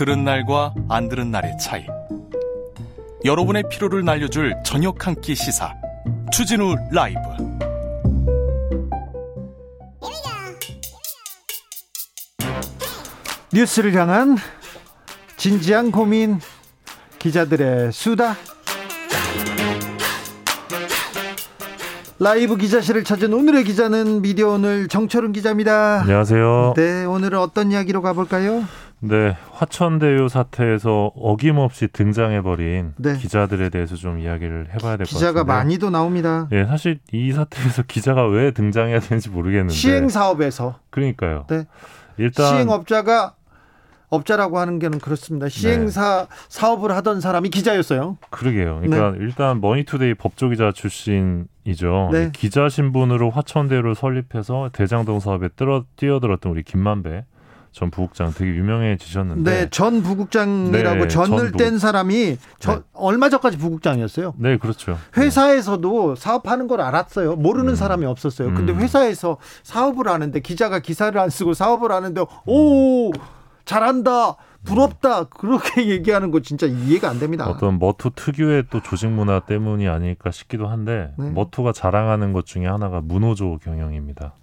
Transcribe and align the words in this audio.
들은 0.00 0.24
날과 0.24 0.72
안 0.88 1.10
들은 1.10 1.30
날의 1.30 1.58
차이. 1.58 1.86
여러분의 3.22 3.64
피로를 3.70 4.02
날려줄 4.02 4.54
저녁 4.64 5.06
한 5.06 5.14
끼 5.20 5.34
시사. 5.34 5.74
추진우 6.32 6.74
라이브. 6.90 7.20
뉴스를 13.52 13.92
향한 13.92 14.38
진지한 15.36 15.90
고민 15.90 16.40
기자들의 17.18 17.92
수다 17.92 18.36
라이브 22.18 22.56
기자실을 22.56 23.04
찾은 23.04 23.34
오늘의 23.34 23.64
기자는 23.64 24.22
미디어 24.22 24.48
오늘 24.48 24.88
정철은 24.88 25.32
기자입니다. 25.32 26.00
안녕하세요. 26.02 26.72
네, 26.76 27.04
오늘은 27.04 27.38
어떤 27.38 27.70
이야기로 27.72 28.00
가볼까요? 28.00 28.64
네, 29.02 29.34
화천대유 29.52 30.28
사태에서 30.28 31.12
어김없이 31.16 31.88
등장해버린 31.88 32.94
네. 32.98 33.16
기자들에 33.16 33.70
대해서 33.70 33.96
좀 33.96 34.18
이야기를 34.18 34.68
해봐야 34.74 34.96
될 34.96 35.06
것 35.06 35.10
같은데 35.10 35.14
기자가 35.14 35.44
많이도 35.44 35.88
나옵니다. 35.90 36.48
예, 36.52 36.64
사실 36.66 37.00
이 37.12 37.32
사태에서 37.32 37.82
기자가 37.84 38.26
왜 38.26 38.50
등장해야 38.50 39.00
되는지 39.00 39.30
모르겠는데 39.30 39.72
시행 39.72 40.08
사업에서 40.08 40.80
그러니까요. 40.90 41.46
네. 41.48 41.64
일단 42.18 42.46
시행업자가 42.48 43.34
업자라고 44.10 44.58
하는 44.58 44.78
게는 44.80 44.98
그렇습니다. 44.98 45.48
시행사 45.48 46.26
사업을 46.48 46.90
하던 46.96 47.20
사람이 47.20 47.48
기자였어요. 47.50 48.18
그러게요. 48.30 48.80
그러니까 48.82 49.14
일단 49.20 49.60
머니투데이 49.60 50.14
법조기자 50.14 50.72
출신이죠. 50.72 52.08
네. 52.12 52.30
기자 52.34 52.68
신분으로 52.68 53.30
화천대유를 53.30 53.94
설립해서 53.94 54.70
대장동 54.72 55.20
사업에 55.20 55.48
뛰어, 55.50 55.84
뛰어들었던 55.96 56.50
우리 56.52 56.64
김만배 56.64 57.24
전 57.72 57.90
부국장 57.90 58.32
되게 58.34 58.50
유명해지셨는데 58.50 59.50
네, 59.50 59.68
전 59.70 60.02
부국장이라고 60.02 61.02
네, 61.02 61.08
전을 61.08 61.52
전 61.52 61.52
뗀 61.52 61.78
사람이 61.78 62.36
저, 62.58 62.74
네. 62.76 62.80
얼마 62.94 63.28
전까지 63.28 63.58
부국장이었어요. 63.58 64.34
네, 64.38 64.56
그렇죠. 64.56 64.98
회사에서도 65.16 66.16
사업하는 66.16 66.66
걸 66.66 66.80
알았어요. 66.80 67.36
모르는 67.36 67.70
음. 67.70 67.74
사람이 67.76 68.04
없었어요. 68.06 68.52
근데 68.54 68.72
음. 68.72 68.80
회사에서 68.80 69.36
사업을 69.62 70.08
하는데 70.08 70.38
기자가 70.40 70.80
기사를 70.80 71.18
안 71.18 71.30
쓰고 71.30 71.54
사업을 71.54 71.92
하는데 71.92 72.24
오 72.46 73.12
잘한다 73.64 74.34
부럽다 74.64 75.24
그렇게 75.24 75.86
얘기하는 75.88 76.30
거 76.32 76.40
진짜 76.40 76.66
이해가 76.66 77.08
안 77.08 77.18
됩니다. 77.20 77.46
어떤 77.48 77.78
머투 77.78 78.10
특유의 78.14 78.64
또 78.70 78.82
조직 78.82 79.08
문화 79.08 79.40
때문이 79.40 79.86
아닐까 79.88 80.30
싶기도 80.32 80.66
한데 80.66 81.12
네. 81.16 81.30
머투가 81.30 81.72
자랑하는 81.72 82.32
것 82.32 82.46
중에 82.46 82.66
하나가 82.66 83.00
문호조 83.00 83.58
경영입니다. 83.62 84.34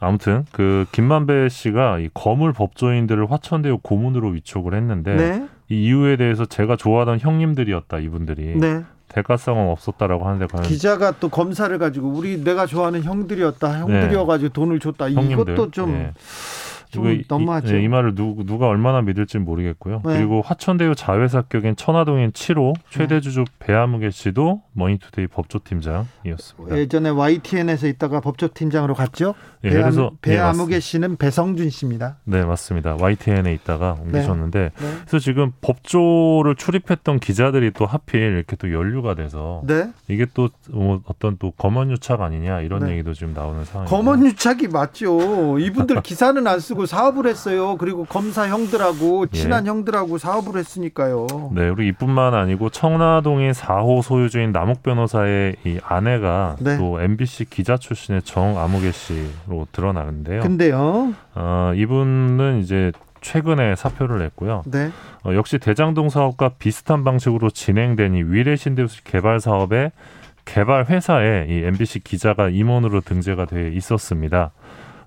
아무튼 0.00 0.44
그 0.50 0.86
김만배 0.92 1.50
씨가 1.50 1.98
이 1.98 2.08
거물 2.14 2.54
법조인들을 2.54 3.30
화천대유 3.30 3.78
고문으로 3.82 4.30
위촉을 4.30 4.74
했는데 4.74 5.14
네, 5.14 5.46
이 5.68 5.84
이유에 5.84 6.16
대해서 6.16 6.46
제가 6.46 6.76
좋아하던 6.76 7.20
형님들이었다 7.20 7.98
이분들이 7.98 8.56
네. 8.56 8.82
대가성은 9.08 9.68
없었다라고 9.68 10.26
하는데 10.26 10.46
과연 10.46 10.66
기자가 10.66 11.12
또 11.20 11.28
검사를 11.28 11.76
가지고 11.78 12.08
우리 12.08 12.42
내가 12.42 12.64
좋아하는 12.64 13.02
형들이었다 13.02 13.80
형들이어가지고 13.80 14.52
돈을 14.52 14.80
줬다 14.80 15.08
네. 15.08 15.14
형님들 15.14 15.54
이것도 15.54 15.70
좀 15.70 15.90
예. 15.92 16.12
좀 16.90 17.04
이거 17.04 17.12
이- 17.12 17.24
너무하죠. 17.28 17.76
이, 17.76 17.84
이 17.84 17.88
말을 17.88 18.14
누, 18.14 18.36
누가 18.46 18.66
얼마나 18.66 19.00
믿을지 19.02 19.38
모르겠고요. 19.38 20.02
네. 20.04 20.16
그리고 20.16 20.42
화천대유 20.42 20.94
자회사격인 20.94 21.76
천화동인 21.76 22.32
7호 22.32 22.74
최대 22.90 23.20
주주 23.20 23.44
배아무개 23.58 24.10
씨도 24.10 24.62
머니투데이 24.72 25.26
법조팀장이었습니다. 25.28 26.76
예전에 26.78 27.10
YTN에서 27.10 27.86
있다가 27.86 28.20
법조팀장으로 28.20 28.94
갔죠. 28.94 29.34
예, 29.64 29.70
배암, 29.70 29.82
그래서 29.82 30.10
예, 30.26 30.30
배아무개 30.30 30.80
씨는 30.80 31.16
배성준 31.16 31.70
씨입니다. 31.70 32.16
네, 32.24 32.44
맞습니다. 32.44 32.96
YTN에 32.98 33.52
있다가 33.54 33.96
옮기셨는데 34.00 34.58
네. 34.60 34.70
그래서 35.06 35.18
지금 35.18 35.52
법조를 35.60 36.54
출입했던 36.56 37.18
기자들이 37.20 37.72
또 37.72 37.86
하필 37.86 38.20
이렇게 38.20 38.56
또 38.56 38.72
연루가 38.72 39.14
돼서 39.14 39.62
네. 39.66 39.90
이게 40.08 40.26
또 40.34 40.48
뭐 40.72 41.00
어떤 41.06 41.36
또 41.38 41.50
검언 41.52 41.90
유착 41.90 42.20
아니냐 42.20 42.60
이런 42.60 42.84
네. 42.84 42.92
얘기도 42.92 43.12
지금 43.12 43.34
나오는 43.34 43.64
상황입니다. 43.64 43.96
검언 43.96 44.24
유착이 44.24 44.68
맞죠. 44.68 45.58
이분들 45.58 46.00
기사는 46.02 46.46
안 46.46 46.60
쓰고 46.60 46.79
사업을 46.86 47.26
했어요. 47.26 47.76
그리고 47.76 48.04
검사 48.04 48.48
형들하고 48.48 49.26
친한 49.28 49.66
형들하고 49.66 50.18
사업을 50.18 50.58
했으니까요. 50.58 51.26
네, 51.52 51.70
그리고 51.70 51.82
이뿐만 51.82 52.34
아니고 52.34 52.70
청라동인 52.70 53.52
4호 53.52 54.02
소유주인 54.02 54.52
남욱 54.52 54.82
변호사의 54.82 55.56
이 55.64 55.78
아내가 55.84 56.56
네. 56.60 56.76
또 56.76 57.00
MBC 57.00 57.50
기자 57.50 57.76
출신의 57.76 58.22
정아무개 58.22 58.92
씨로 58.92 59.66
드러나는데요. 59.72 60.40
근데요. 60.40 61.14
어, 61.34 61.72
이분은 61.74 62.60
이제 62.60 62.92
최근에 63.20 63.76
사표를 63.76 64.18
냈고요. 64.18 64.62
네. 64.66 64.90
어, 65.24 65.34
역시 65.34 65.58
대장동 65.58 66.08
사업과 66.08 66.50
비슷한 66.58 67.04
방식으로 67.04 67.50
진행된 67.50 68.14
이 68.14 68.22
위례신도시 68.22 69.04
개발 69.04 69.40
사업의 69.40 69.92
개발 70.44 70.86
회사에 70.86 71.46
이 71.48 71.64
MBC 71.64 72.00
기자가 72.00 72.48
임원으로 72.48 73.02
등재가 73.02 73.44
돼 73.44 73.68
있었습니다. 73.74 74.52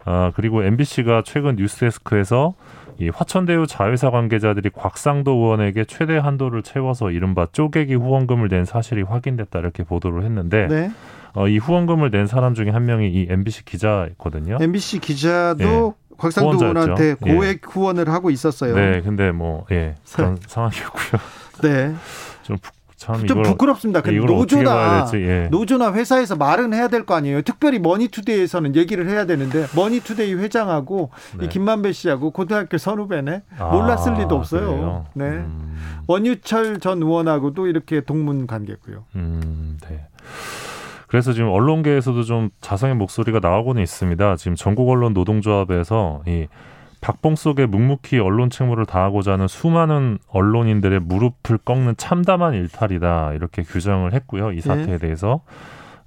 아, 0.06 0.31
그리고 0.36 0.64
MBC가 0.64 1.24
최근 1.25 1.56
뉴스데스크에서 1.56 2.56
이 3.00 3.09
화천대유 3.09 3.66
자회사 3.68 4.12
관계자들이 4.12 4.69
곽상도 4.69 5.31
의원에게 5.31 5.86
최대 5.86 6.18
한도를 6.18 6.62
채워서 6.62 7.12
이른바 7.12 7.47
쪼개기 7.52 7.96
후원금을 7.96 8.50
낸 8.50 8.66
사실이 8.66 9.02
확인됐다 9.02 9.59
이렇게 9.59 9.84
보도를 9.84 10.24
했는데 10.24 10.68
네. 10.68 10.92
어, 11.34 11.47
이 11.47 11.58
후원금을 11.58 12.12
낸 12.12 12.28
사람 12.28 12.53
중에 12.53 12.69
한 12.69 12.86
명이 12.86 13.09
이 13.09 13.28
MBC 13.30 13.66
기자거든요. 13.66 14.58
MBC 14.62 15.00
기자도 15.00 15.96
곽상도 16.18 16.52
예. 16.52 16.56
후원자였죠. 16.56 16.66
의원한테 16.66 17.16
예. 17.25 17.34
고액 17.36 17.62
후원을 17.63 18.09
하고 18.09 18.30
있었어요. 18.30 18.75
네, 18.75 19.02
근데 19.02 19.31
뭐 19.31 19.66
예, 19.72 19.96
그런 20.13 20.38
상황이었고요. 20.46 21.22
네. 21.63 21.96
좀 22.44 22.58
참 23.03 23.28
좀 23.28 23.41
부끄럽습니다. 23.41 24.02
근데 24.02 24.18
노조나 24.19 25.06
예. 25.16 25.47
노조나 25.52 25.94
회사에서 25.94 26.36
말은 26.38 26.74
해야 26.74 26.88
될 26.88 27.06
거 27.06 27.16
아니에요. 27.16 27.41
특별히 27.41 27.80
머니투데이에서는 27.80 28.75
얘기를 28.78 29.09
해야 29.09 29.25
되는데 29.25 29.66
머니투데이 29.75 30.36
회장하고 30.36 31.09
네. 31.38 31.46
이 31.46 31.50
김만배 31.50 31.92
씨하고 31.92 32.31
고등학교 32.31 32.78
선후배네 32.78 33.44
아, 33.59 33.66
몰랐을 33.72 34.13
리도 34.19 34.36
없어요. 34.36 34.66
그래요? 34.69 35.06
네. 35.16 35.25
음, 35.25 35.78
원유철 36.08 36.80
전 36.80 37.02
의원하고도 37.02 37.68
이렇게 37.68 38.00
동문 38.02 38.47
관계고요. 38.47 39.03
음, 39.18 39.78
네. 39.90 40.06
그래서 41.08 41.34
지금 41.34 41.50
언론계에서도 41.50 42.24
좀 42.24 42.50
자성의 42.62 42.96
목소리가 42.96 43.40
나오고는 43.40 43.84
있습니다. 43.84 44.36
지금 44.38 44.56
전국 44.56 44.90
언론 44.90 45.13
노동조합에서 45.13 46.24
이 46.25 46.47
박봉 47.03 47.36
속에 47.36 47.66
묵묵히 47.66 48.18
언론 48.19 48.50
책무를 48.50 48.86
다하고자 48.86 49.34
하는 49.34 49.50
수많은 49.50 50.19
언론인들의 50.30 51.02
무릎을 51.02 51.58
꺾는 51.66 51.96
참담한 51.97 52.53
일탈이다 52.53 53.34
이렇게 53.34 53.62
규정을 53.62 54.14
했고요. 54.14 54.53
이 54.53 54.62
사태에 54.62 54.97
대해서 55.00 55.42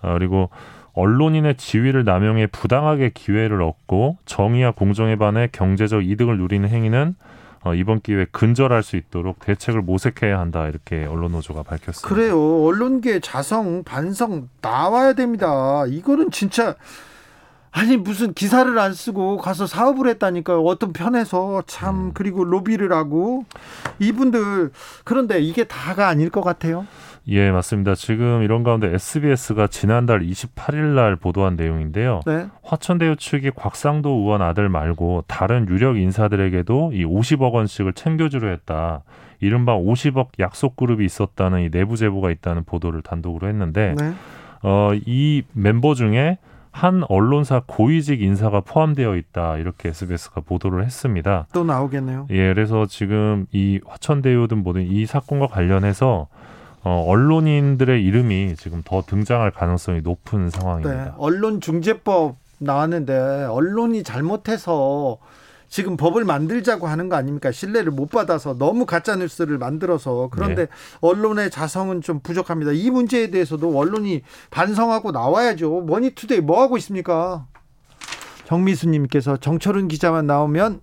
어, 0.00 0.14
그리고 0.14 0.48
언론인의 0.94 1.58
지위를 1.58 2.04
남용해 2.04 2.46
부당하게 2.46 3.10
기회를 3.10 3.60
얻고 3.60 4.16
정의와 4.24 4.70
공정에 4.70 5.16
반해 5.16 5.50
경제적 5.52 6.02
이득을 6.02 6.38
누리는 6.38 6.66
행위는 6.66 7.14
어, 7.62 7.74
이번 7.74 8.00
기회에 8.00 8.24
근절할 8.32 8.82
수 8.82 8.96
있도록 8.96 9.40
대책을 9.40 9.82
모색해야 9.82 10.38
한다 10.38 10.66
이렇게 10.66 11.04
언론 11.04 11.32
노조가 11.32 11.64
밝혔습니다. 11.64 12.08
그래요. 12.08 12.64
언론계 12.64 13.20
자성 13.20 13.84
반성 13.84 14.48
나와야 14.62 15.12
됩니다. 15.12 15.84
이거는 15.86 16.30
진짜 16.30 16.74
아니 17.76 17.98
무슨 17.98 18.32
기사를 18.32 18.78
안 18.78 18.94
쓰고 18.94 19.36
가서 19.36 19.66
사업을 19.66 20.08
했다니까요. 20.08 20.62
어떤 20.62 20.94
편에서 20.94 21.62
참 21.66 22.06
음. 22.06 22.10
그리고 22.14 22.42
로비를 22.42 22.90
하고 22.90 23.44
이분들 23.98 24.70
그런데 25.04 25.40
이게 25.40 25.64
다가 25.64 26.08
아닐 26.08 26.30
것 26.30 26.40
같아요. 26.40 26.86
예, 27.28 27.50
맞습니다. 27.50 27.94
지금 27.94 28.42
이런 28.42 28.62
가운데 28.62 28.94
SBS가 28.94 29.66
지난달 29.66 30.20
28일 30.20 30.94
날 30.94 31.16
보도한 31.16 31.56
내용인데요. 31.56 32.22
네. 32.24 32.46
화천대유 32.62 33.16
측이 33.16 33.50
곽상도 33.50 34.08
의원 34.08 34.40
아들 34.40 34.70
말고 34.70 35.24
다른 35.26 35.68
유력 35.68 35.98
인사들에게도 35.98 36.92
이 36.94 37.04
50억 37.04 37.52
원씩을 37.52 37.92
챙겨주려 37.92 38.48
했다. 38.48 39.02
이른바 39.40 39.76
50억 39.76 40.28
약속 40.38 40.76
그룹이 40.76 41.04
있었다는 41.04 41.60
이 41.64 41.70
내부 41.70 41.98
제보가 41.98 42.30
있다는 42.30 42.64
보도를 42.64 43.02
단독으로 43.02 43.48
했는데 43.48 43.94
네. 43.98 44.14
어, 44.62 44.92
이 44.94 45.42
멤버 45.52 45.94
중에 45.94 46.38
한 46.76 47.04
언론사 47.08 47.62
고위직 47.66 48.20
인사가 48.20 48.60
포함되어 48.60 49.16
있다 49.16 49.56
이렇게 49.56 49.88
SBS가 49.88 50.42
보도를 50.42 50.84
했습니다. 50.84 51.46
또 51.54 51.64
나오겠네요. 51.64 52.26
예, 52.28 52.52
그래서 52.52 52.84
지금 52.84 53.46
이 53.50 53.80
화천대유 53.86 54.46
등 54.48 54.58
모든 54.62 54.82
이 54.82 55.06
사건과 55.06 55.46
관련해서 55.46 56.28
어, 56.82 57.04
언론인들의 57.08 58.04
이름이 58.04 58.56
지금 58.56 58.82
더 58.84 59.00
등장할 59.00 59.52
가능성이 59.52 60.02
높은 60.02 60.50
상황입니다. 60.50 61.04
네, 61.04 61.10
언론중재법 61.16 62.36
나왔는데 62.58 63.44
언론이 63.44 64.02
잘못해서 64.02 65.16
지금 65.76 65.98
법을 65.98 66.24
만들자고 66.24 66.86
하는 66.86 67.10
거 67.10 67.16
아닙니까? 67.16 67.52
신뢰를 67.52 67.92
못 67.92 68.08
받아서 68.08 68.56
너무 68.56 68.86
가짜 68.86 69.14
뉴스를 69.14 69.58
만들어서 69.58 70.30
그런데 70.30 70.62
네. 70.62 70.68
언론의 71.02 71.50
자성은 71.50 72.00
좀 72.00 72.20
부족합니다. 72.20 72.72
이 72.72 72.88
문제에 72.88 73.30
대해서도 73.30 73.78
언론이 73.78 74.22
반성하고 74.48 75.12
나와야죠. 75.12 75.82
머니투데이 75.82 76.40
뭐 76.40 76.62
하고 76.62 76.78
있습니까? 76.78 77.46
정미수님께서 78.46 79.36
정철운 79.36 79.88
기자만 79.88 80.26
나오면 80.26 80.80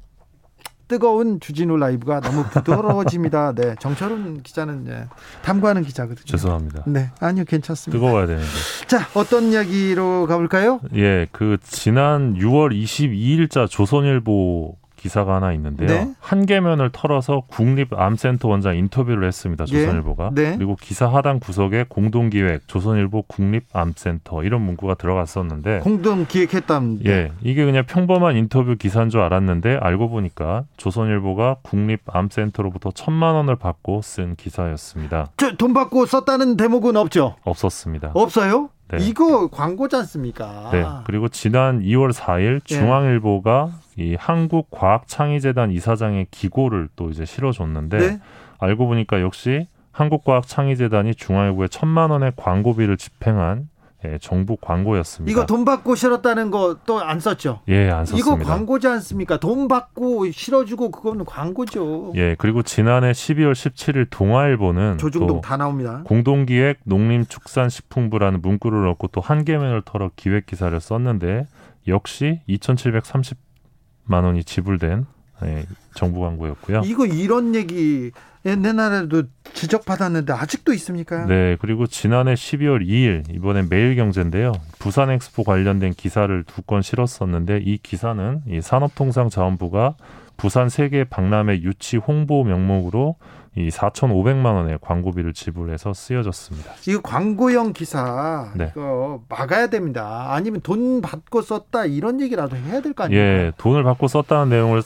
뜨거운 0.88 1.40
주진우 1.40 1.76
라이브가 1.78 2.20
너무 2.20 2.44
부드러워집니다. 2.44 3.54
네, 3.58 3.74
정철운 3.80 4.44
기자는 4.44 4.84
네, 4.84 5.08
탐구하는 5.42 5.82
기자거든요. 5.82 6.24
죄송합니다. 6.24 6.84
네, 6.86 7.10
아니요, 7.20 7.46
괜찮습니다. 7.48 8.00
뜨거워야 8.00 8.28
되는데. 8.28 8.48
자, 8.86 9.08
어떤 9.16 9.46
이야기로 9.46 10.28
가볼까요? 10.28 10.82
예, 10.96 11.26
그 11.32 11.58
지난 11.64 12.36
6월 12.36 12.80
22일자 12.80 13.68
조선일보 13.68 14.83
기사가 15.04 15.36
하나 15.36 15.52
있는데요. 15.52 15.88
네? 15.90 16.14
한 16.22 16.46
개 16.46 16.58
면을 16.58 16.90
털어서 16.94 17.44
국립암센터 17.48 18.48
원장 18.48 18.78
인터뷰를 18.78 19.28
했습니다. 19.28 19.66
예. 19.68 19.82
조선일보가. 19.82 20.30
네? 20.34 20.52
네. 20.52 20.58
그리고 20.58 20.78
기사 20.80 21.08
하단 21.08 21.42
구석에 21.42 21.86
공동기획 21.90 22.68
조선일보 22.70 23.24
국립암센터 23.24 24.44
이런 24.44 24.62
문구가 24.62 24.96
들어갔었는데 24.96 25.80
공동기획했답 25.80 26.84
예, 27.06 27.32
이게 27.42 27.66
그냥 27.66 27.84
평범한 27.86 28.38
인터뷰 28.38 28.78
기사인 28.78 29.10
줄 29.10 29.20
알았는데 29.20 29.78
알고 29.82 30.08
보니까 30.10 30.64
조선일보가 30.78 31.58
국립암센터로부터 31.64 32.92
천만 32.96 33.36
원을 33.36 33.58
받고 33.58 34.02
쓴 34.02 34.36
기사였습니다. 34.36 35.28
저 35.38 35.54
돈 35.58 35.74
받고 35.74 36.06
썼다는 36.06 36.56
대목은 36.58 36.96
없죠? 36.96 37.36
없었습니다. 37.44 38.12
없어요? 38.14 38.70
네. 38.98 39.06
이거 39.06 39.48
광고지 39.48 39.96
않습니까? 39.98 40.70
네. 40.72 40.86
그리고 41.06 41.30
지난 41.30 41.82
2월 41.82 42.14
4일 42.14 42.64
중앙일보가 42.66 43.72
이 43.98 44.16
한국과학창의재단 44.16 45.72
이사장의 45.72 46.28
기고를 46.32 46.90
또 46.96 47.10
이제 47.10 47.26
실어줬는데 47.26 47.98
네? 47.98 48.20
알고 48.60 48.88
보니까 48.88 49.22
역시 49.22 49.68
한국과학창의재단이 49.92 51.16
중앙일보에 51.16 51.68
천만 51.68 52.10
원의 52.10 52.34
광고비를 52.36 52.98
집행한 52.98 53.70
예, 54.06 54.18
정부 54.20 54.58
광고였습니다. 54.58 55.32
이거 55.32 55.46
돈 55.46 55.64
받고 55.66 55.96
실었다는 55.96 56.52
거 56.52 56.78
또 56.86 57.00
안 57.00 57.20
썼죠? 57.20 57.62
예, 57.70 57.90
안 57.90 58.06
썼습니다. 58.06 58.36
이거 58.36 58.44
광고지 58.46 58.88
않습니까? 58.88 59.38
돈 59.38 59.68
받고 59.68 60.30
실어주고 60.32 60.92
그거는 60.92 61.24
광고죠. 61.26 62.14
예, 62.16 62.36
그리고 62.38 62.62
지난해 62.64 63.12
12월 63.12 63.54
17일 63.54 64.08
동아일보는 64.10 64.98
조중동 64.98 65.42
다 65.42 65.56
나옵니다. 65.58 66.02
공동기획 66.06 66.80
농림축산식품부라는 66.84 68.42
문구를 68.42 68.84
넣고 68.86 69.08
또 69.08 69.22
한계면을 69.22 69.82
털어 69.86 70.12
기획 70.16 70.46
기사를 70.46 70.78
썼는데 70.80 71.48
역시 71.88 72.42
2,730만 72.50 74.24
원이 74.24 74.44
지불된 74.44 75.06
예, 75.44 75.66
정부 75.96 76.22
광고였고요. 76.22 76.82
이거 76.86 77.06
이런 77.06 77.56
얘기 77.56 78.12
옛날에도 78.46 79.24
지적받았는데 79.54 80.34
아직도 80.34 80.74
있습니까? 80.74 81.26
네, 81.26 81.56
그리고 81.62 81.88
지난해 81.88 82.34
12월 82.34 82.86
2일 82.86 83.34
이번엔 83.34 83.68
매일경제인데요. 83.70 84.52
부산 84.80 85.10
엑스포 85.12 85.44
관련된 85.44 85.94
기사를 85.94 86.44
두 86.44 86.62
건 86.64 86.82
실었었는데 86.82 87.62
이 87.66 87.78
기사는 87.78 88.42
이 88.48 88.62
산업통상자원부가 88.62 89.96
부산 90.38 90.70
세계 90.70 91.04
박람회 91.04 91.62
유치 91.62 91.98
홍보 91.98 92.44
명목으로 92.44 93.16
이 93.56 93.70
4,500만 93.70 94.46
원의 94.56 94.80
광고비를 94.82 95.34
지불해서 95.34 95.94
쓰여졌습니다. 95.94 96.72
이거 96.88 97.02
광고형 97.02 97.74
기사 97.74 98.52
네. 98.56 98.72
이거 98.72 99.22
막아야 99.30 99.68
됩니다. 99.68 100.34
아니면 100.34 100.62
돈 100.62 101.02
받고 101.02 101.44
썼다 101.44 101.86
이런 101.86 102.20
얘기라도 102.20 102.56
해야 102.58 102.82
될 102.82 102.94
거 102.94 103.04
아니에요? 103.04 103.22
예, 103.22 103.52
돈을 103.58 103.84
받고 103.84 104.08
썼다는 104.08 104.50
내용을 104.50 104.82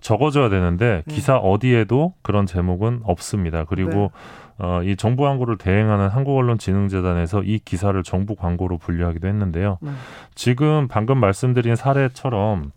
적어줘야 0.00 0.48
되는데 0.48 1.02
네. 1.06 1.14
기사 1.14 1.36
어디에도 1.36 2.14
그런 2.22 2.46
제목은 2.46 3.00
없습니다. 3.04 3.64
그리고 3.64 3.90
네. 3.90 4.08
어, 4.58 4.82
이 4.82 4.94
정부 4.96 5.22
광고를 5.22 5.56
대행하는 5.56 6.08
한국언론진흥재단에서 6.08 7.42
이 7.44 7.58
기사를 7.64 8.00
정부 8.02 8.34
광고로 8.34 8.78
분류하기도 8.78 9.26
했는데요. 9.26 9.78
네. 9.80 9.90
지금 10.34 10.86
방금 10.88 11.18
말씀드린 11.18 11.76
사례처럼 11.76 12.72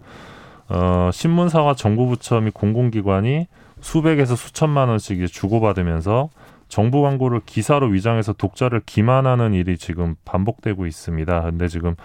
어, 0.70 1.10
신문사와 1.12 1.76
정부 1.76 2.08
부처 2.08 2.40
및 2.40 2.54
공공기관이 2.54 3.48
수백에서 3.82 4.36
수천만 4.36 4.88
원씩 4.90 5.28
주고받으면서 5.28 6.30
정부 6.70 7.02
광고를 7.02 7.42
기사로 7.46 7.88
위장해서 7.88 8.34
독자를 8.34 8.82
기만하는 8.86 9.54
일이 9.54 9.78
지금 9.78 10.16
반복되고 10.26 10.88
있습니다. 10.88 11.42
근데 11.42 11.68
지금 11.68 11.96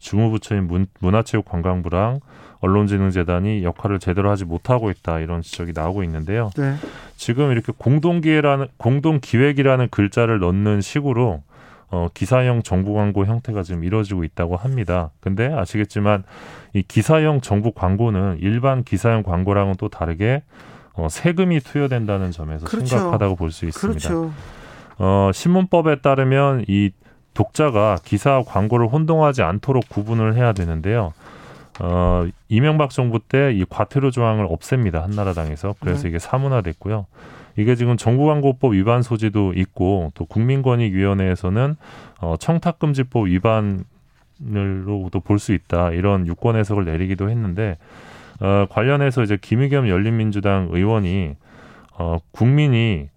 주무부처인 0.00 0.66
문, 0.66 0.86
문화체육관광부랑 1.00 2.20
언론진흥재단이 2.60 3.62
역할을 3.64 3.98
제대로 3.98 4.30
하지 4.30 4.44
못하고 4.44 4.90
있다 4.90 5.20
이런 5.20 5.42
지적이 5.42 5.72
나오고 5.74 6.02
있는데요. 6.04 6.50
네. 6.56 6.74
지금 7.16 7.52
이렇게 7.52 7.72
공동기획이라는 7.76 8.66
공동기획이라는 8.76 9.88
글자를 9.90 10.38
넣는 10.40 10.80
식으로 10.80 11.42
어, 11.90 12.08
기사형 12.12 12.62
정부 12.62 12.94
광고 12.94 13.24
형태가 13.24 13.62
지금 13.62 13.82
이루어지고 13.84 14.24
있다고 14.24 14.56
합니다. 14.56 15.10
근데 15.20 15.46
아시겠지만 15.52 16.24
이 16.74 16.82
기사형 16.82 17.40
정부 17.40 17.72
광고는 17.72 18.38
일반 18.40 18.84
기사형 18.84 19.22
광고랑은 19.22 19.74
또 19.78 19.88
다르게 19.88 20.42
어, 20.92 21.08
세금이 21.08 21.60
투여된다는 21.60 22.30
점에서 22.32 22.66
그렇죠. 22.66 22.86
심각하다고 22.86 23.36
볼 23.36 23.52
수 23.52 23.64
있습니다. 23.66 24.08
그렇죠. 24.08 24.32
어, 24.98 25.30
신문법에 25.32 26.00
따르면 26.00 26.64
이 26.68 26.90
독자가 27.34 27.98
기사와 28.04 28.42
광고를 28.42 28.88
혼동하지 28.88 29.42
않도록 29.42 29.88
구분을 29.88 30.34
해야 30.34 30.52
되는데요. 30.52 31.14
어, 31.80 32.26
이명박 32.48 32.90
정부 32.90 33.18
때 33.20 33.52
이 33.52 33.64
과태료 33.68 34.10
조항을 34.10 34.46
없앱니다. 34.48 35.02
한나라당에서. 35.02 35.74
그래서 35.80 36.02
네. 36.02 36.08
이게 36.08 36.18
사문화됐고요. 36.18 37.06
이게 37.56 37.74
지금 37.74 37.96
정부광고법 37.96 38.74
위반 38.74 39.02
소지도 39.02 39.52
있고 39.54 40.12
또 40.14 40.24
국민권익위원회에서는 40.26 41.76
어, 42.20 42.36
청탁금지법 42.38 43.26
위반으로도 44.40 45.20
볼 45.20 45.38
수 45.38 45.52
있다. 45.52 45.90
이런 45.92 46.26
유권 46.26 46.56
해석을 46.56 46.84
내리기도 46.84 47.30
했는데 47.30 47.78
어, 48.40 48.66
관련해서 48.70 49.22
이제 49.22 49.36
김의겸 49.40 49.88
열린민주당 49.88 50.68
의원이 50.70 51.34
어, 51.98 52.18
국민이 52.30 53.08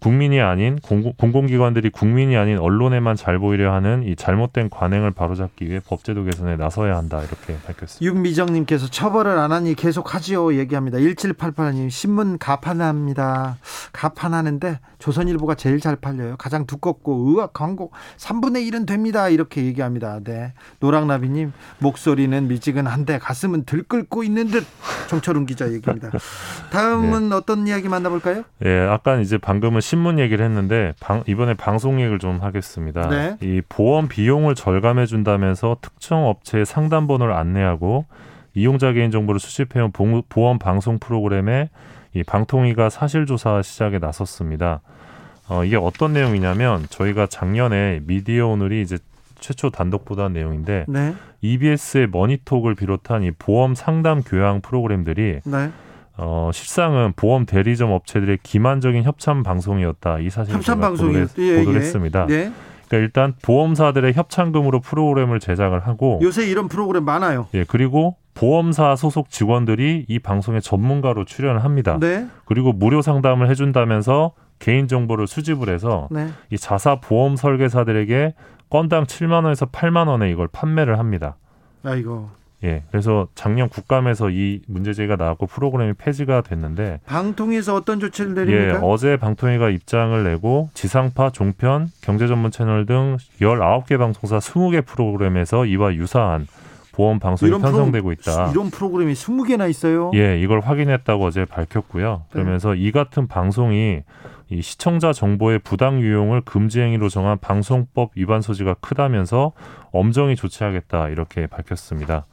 국민이 0.00 0.40
아닌 0.40 0.78
공공, 0.82 1.12
공공 1.16 1.46
기관들이 1.46 1.90
국민이 1.90 2.36
아닌 2.36 2.58
언론에만 2.58 3.16
잘 3.16 3.38
보이려 3.38 3.72
하는 3.72 4.02
이 4.04 4.14
잘못된 4.14 4.70
관행을 4.70 5.10
바로잡기 5.10 5.68
위해 5.68 5.80
법제도 5.84 6.24
개선에 6.24 6.56
나서야 6.56 6.96
한다 6.96 7.18
이렇게 7.18 7.56
밝혔습니다. 7.66 8.00
윤미정님께서 8.00 8.88
처벌을 8.88 9.38
안 9.38 9.52
하니 9.52 9.74
계속 9.74 10.14
하지요 10.14 10.54
얘기합니다. 10.54 10.98
1788님 10.98 11.90
신문 11.90 12.38
가판합니다. 12.38 13.56
가판하는데 13.92 14.78
조선일보가 14.98 15.54
제일 15.54 15.80
잘 15.80 15.96
팔려요. 15.96 16.36
가장 16.36 16.66
두껍고 16.66 17.28
의학 17.28 17.52
광고 17.52 17.90
3분의 18.16 18.70
1은 18.70 18.86
됩니다. 18.86 19.28
이렇게 19.28 19.64
얘기합니다. 19.64 20.20
네. 20.22 20.52
노랑나비님 20.80 21.52
목소리는 21.78 22.48
미지근한데 22.48 23.18
가슴은 23.18 23.64
들끓고 23.64 24.24
있는 24.24 24.48
듯 24.48 24.64
정철웅 25.08 25.46
기자 25.46 25.72
얘기입니다. 25.72 26.10
다음은 26.70 27.30
네. 27.30 27.34
어떤 27.34 27.66
이야기 27.66 27.88
만나볼까요? 27.88 28.44
예, 28.64 28.80
아까 28.80 29.20
이제 29.20 29.38
방금은 29.38 29.80
신문 29.80 30.18
얘기를 30.18 30.44
했는데 30.44 30.94
방, 31.00 31.22
이번에 31.26 31.54
방송 31.54 32.00
얘기를 32.00 32.18
좀 32.18 32.40
하겠습니다. 32.40 33.08
네. 33.08 33.36
이 33.40 33.62
보험 33.68 34.08
비용을 34.08 34.54
절감해 34.54 35.06
준다면서 35.06 35.78
특정 35.80 36.26
업체의 36.26 36.66
상담 36.66 37.06
번호를 37.06 37.34
안내하고 37.34 38.06
이용자 38.54 38.92
개인 38.92 39.10
정보를 39.10 39.38
수집해온 39.38 39.92
보험 40.28 40.58
방송 40.58 40.98
프로그램에 40.98 41.68
이 42.16 42.22
방통위가 42.22 42.88
사실조사 42.88 43.60
시작에 43.62 43.98
나섰습니다. 43.98 44.80
어, 45.48 45.64
이게 45.64 45.76
어떤 45.76 46.14
내용이냐면 46.14 46.86
저희가 46.88 47.26
작년에 47.26 48.00
미디어 48.04 48.48
오늘이 48.48 48.80
이제 48.80 48.98
최초 49.38 49.68
단독 49.70 50.06
보도한 50.06 50.32
내용인데 50.32 50.86
네. 50.88 51.14
EBS의 51.42 52.08
머니톡을 52.10 52.74
비롯한 52.74 53.22
이 53.22 53.30
보험 53.32 53.74
상담 53.74 54.22
교양 54.22 54.62
프로그램들이 54.62 55.40
네. 55.44 55.70
어, 56.16 56.50
실상은 56.54 57.12
보험 57.14 57.44
대리점 57.44 57.92
업체들의 57.92 58.38
기만적인 58.42 59.02
협찬 59.04 59.42
방송이었다. 59.42 60.20
이 60.20 60.30
사실을 60.30 60.56
협찬 60.56 60.80
방송을 60.80 61.28
예, 61.38 61.56
보도를 61.58 61.80
예. 61.80 61.84
했습니다. 61.84 62.26
예. 62.30 62.50
그러니까 62.88 63.04
일단 63.04 63.34
보험사들의 63.42 64.14
협찬금으로 64.14 64.80
프로그램을 64.80 65.40
제작을 65.40 65.86
하고 65.86 66.20
요새 66.22 66.46
이런 66.46 66.68
프로그램 66.68 67.04
많아요. 67.04 67.48
예, 67.54 67.64
그리고 67.64 68.16
보험사 68.34 68.96
소속 68.96 69.30
직원들이 69.30 70.06
이 70.08 70.18
방송에 70.18 70.60
전문가로 70.60 71.24
출연을 71.24 71.64
합니다. 71.64 71.98
네. 71.98 72.26
그리고 72.44 72.72
무료 72.72 73.02
상담을 73.02 73.48
해준다면서 73.48 74.32
개인 74.58 74.88
정보를 74.88 75.26
수집을 75.26 75.68
해서 75.68 76.08
네. 76.10 76.28
이 76.50 76.58
자사 76.58 77.00
보험 77.00 77.36
설계사들에게 77.36 78.34
건당 78.68 79.04
7만 79.04 79.44
원에서 79.44 79.66
8만 79.66 80.08
원에 80.08 80.30
이걸 80.30 80.48
판매를 80.48 80.98
합니다. 80.98 81.36
아이고. 81.82 82.30
예. 82.64 82.82
그래서 82.90 83.28
작년 83.34 83.68
국감에서 83.68 84.30
이 84.30 84.60
문제 84.66 84.92
제기가 84.92 85.16
나왔고 85.16 85.46
프로그램이 85.46 85.92
폐지가 85.94 86.40
됐는데 86.40 87.00
방통위에서 87.06 87.74
어떤 87.74 88.00
조치를 88.00 88.36
예, 88.36 88.44
내립니까? 88.44 88.80
어제 88.80 89.16
방통위가 89.16 89.70
입장을 89.70 90.24
내고 90.24 90.70
지상파, 90.74 91.30
종편, 91.30 91.90
경제 92.00 92.26
전문 92.26 92.50
채널 92.50 92.86
등 92.86 93.18
19개 93.40 93.98
방송사 93.98 94.38
20개 94.38 94.84
프로그램에서 94.84 95.66
이와 95.66 95.94
유사한 95.94 96.46
보험 96.92 97.18
방송이 97.18 97.50
편성되고 97.50 98.10
있다. 98.12 98.50
이런 98.52 98.70
프로그램이 98.70 99.12
20개나 99.12 99.68
있어요. 99.68 100.10
예, 100.14 100.40
이걸 100.40 100.60
확인했다고 100.60 101.26
어제 101.26 101.44
밝혔고요. 101.44 102.24
그러면서 102.30 102.74
이 102.74 102.90
같은 102.90 103.26
방송이 103.26 104.00
이 104.48 104.62
시청자 104.62 105.12
정보의 105.12 105.58
부당 105.58 106.00
유용을 106.00 106.42
금지 106.42 106.80
행위로 106.80 107.08
정한 107.08 107.38
방송법 107.38 108.12
위반 108.14 108.40
소지가 108.42 108.74
크다면서 108.74 109.52
엄정히 109.92 110.36
조치하겠다 110.36 111.08
이렇게 111.08 111.46
밝혔습니다. 111.46 112.26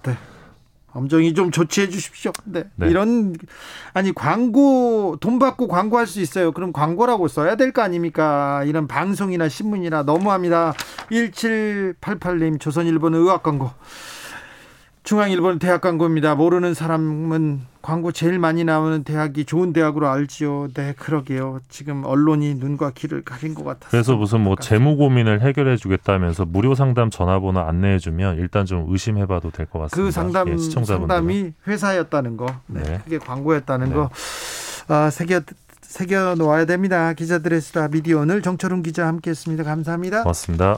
엄정히 0.95 1.33
좀 1.33 1.49
조치해 1.49 1.89
주십시오. 1.89 2.31
네. 2.45 2.65
네. 2.75 2.87
이런 2.87 3.33
아니 3.95 4.13
광고 4.13 5.17
돈 5.19 5.39
받고 5.39 5.67
광고할 5.67 6.05
수 6.05 6.21
있어요. 6.21 6.51
그럼 6.51 6.71
광고라고 6.71 7.27
써야 7.27 7.55
될 7.55 7.71
거 7.73 7.81
아닙니까? 7.81 8.63
이런 8.65 8.87
방송이나 8.87 9.49
신문이나 9.49 10.03
너무합니다. 10.03 10.73
1788님 11.09 12.59
조선일보는 12.59 13.19
의학 13.19 13.41
광고. 13.41 13.71
중앙일보는 15.03 15.59
대학 15.59 15.81
광고입니다. 15.81 16.35
모르는 16.35 16.73
사람은 16.73 17.61
광고 17.81 18.13
제일 18.13 18.39
많이 18.39 18.63
나오는 18.63 19.03
대학이 19.03 19.43
좋은 19.43 19.73
대학으로 19.73 20.07
알지요. 20.07 20.69
네, 20.73 20.93
그러게요. 20.97 21.59
지금 21.67 22.05
언론이 22.05 22.55
눈과 22.55 22.91
귀를 22.91 23.21
가린 23.21 23.53
것 23.53 23.65
같아서. 23.65 23.89
그래서 23.91 24.15
무슨 24.15 24.39
뭐 24.41 24.55
재무 24.55 24.95
고민을 24.95 25.41
해결해 25.41 25.75
주겠다면서 25.75 26.45
무료 26.45 26.73
상담 26.73 27.09
전화번호 27.09 27.59
안내해 27.59 27.99
주면 27.99 28.37
일단 28.37 28.65
좀 28.65 28.85
의심해 28.87 29.25
봐도 29.25 29.51
될 29.51 29.65
것 29.65 29.79
같습니다. 29.79 30.05
그 30.05 30.11
상담 30.11 30.47
예. 30.49 30.57
상담이 30.57 31.53
회사였다는 31.67 32.37
거, 32.37 32.45
네, 32.67 32.83
네. 32.83 33.01
그게 33.03 33.17
광고였다는 33.17 33.89
네. 33.89 33.95
거, 33.95 34.09
아, 34.87 35.09
새겨 35.09 35.41
새겨 35.81 36.35
놓아야 36.37 36.65
됩니다. 36.65 37.11
기자들의 37.13 37.59
수다 37.59 37.89
미디어 37.89 38.19
오늘 38.19 38.41
정철웅 38.41 38.81
기자 38.83 39.05
함께했습니다. 39.07 39.63
감사합니다. 39.65 40.23
고맙습니다. 40.23 40.77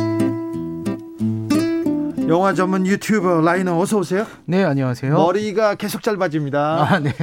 영화 2.31 2.53
전문 2.53 2.87
유튜버 2.87 3.41
라이너 3.41 3.77
어서 3.77 3.97
오세요. 3.97 4.25
네, 4.45 4.63
안녕하세요. 4.63 5.13
머리가 5.13 5.75
계속 5.75 6.01
짧아집니다. 6.01 6.81
아, 6.81 6.99
네. 6.99 7.13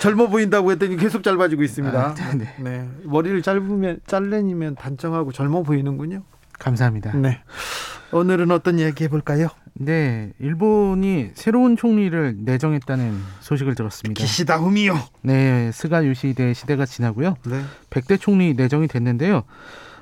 젊어 0.00 0.28
보인다고 0.28 0.72
했더니 0.72 0.96
계속 0.96 1.22
짧아지고 1.22 1.62
있습니다. 1.62 2.00
아, 2.00 2.14
네. 2.34 2.54
네. 2.58 2.88
머리를 3.02 3.42
짧으면 3.42 4.00
잘라니면 4.06 4.76
단정하고 4.76 5.30
젊어 5.32 5.62
보이는군요. 5.62 6.22
감사합니다. 6.58 7.14
네. 7.18 7.42
오늘은 8.12 8.50
어떤 8.50 8.78
이야기 8.78 9.04
해볼까요? 9.04 9.48
네, 9.74 10.32
일본이 10.38 11.32
새로운 11.34 11.76
총리를 11.76 12.36
내정했다는 12.44 13.20
소식을 13.40 13.74
들었습니다. 13.74 14.18
기시다 14.18 14.56
후미오. 14.56 14.98
네, 15.20 15.70
스가 15.70 16.06
요시히데 16.06 16.54
시대가 16.54 16.86
지나고요. 16.86 17.36
네. 17.44 17.60
100대 17.90 18.18
총리 18.18 18.54
내정이 18.54 18.88
됐는데요. 18.88 19.42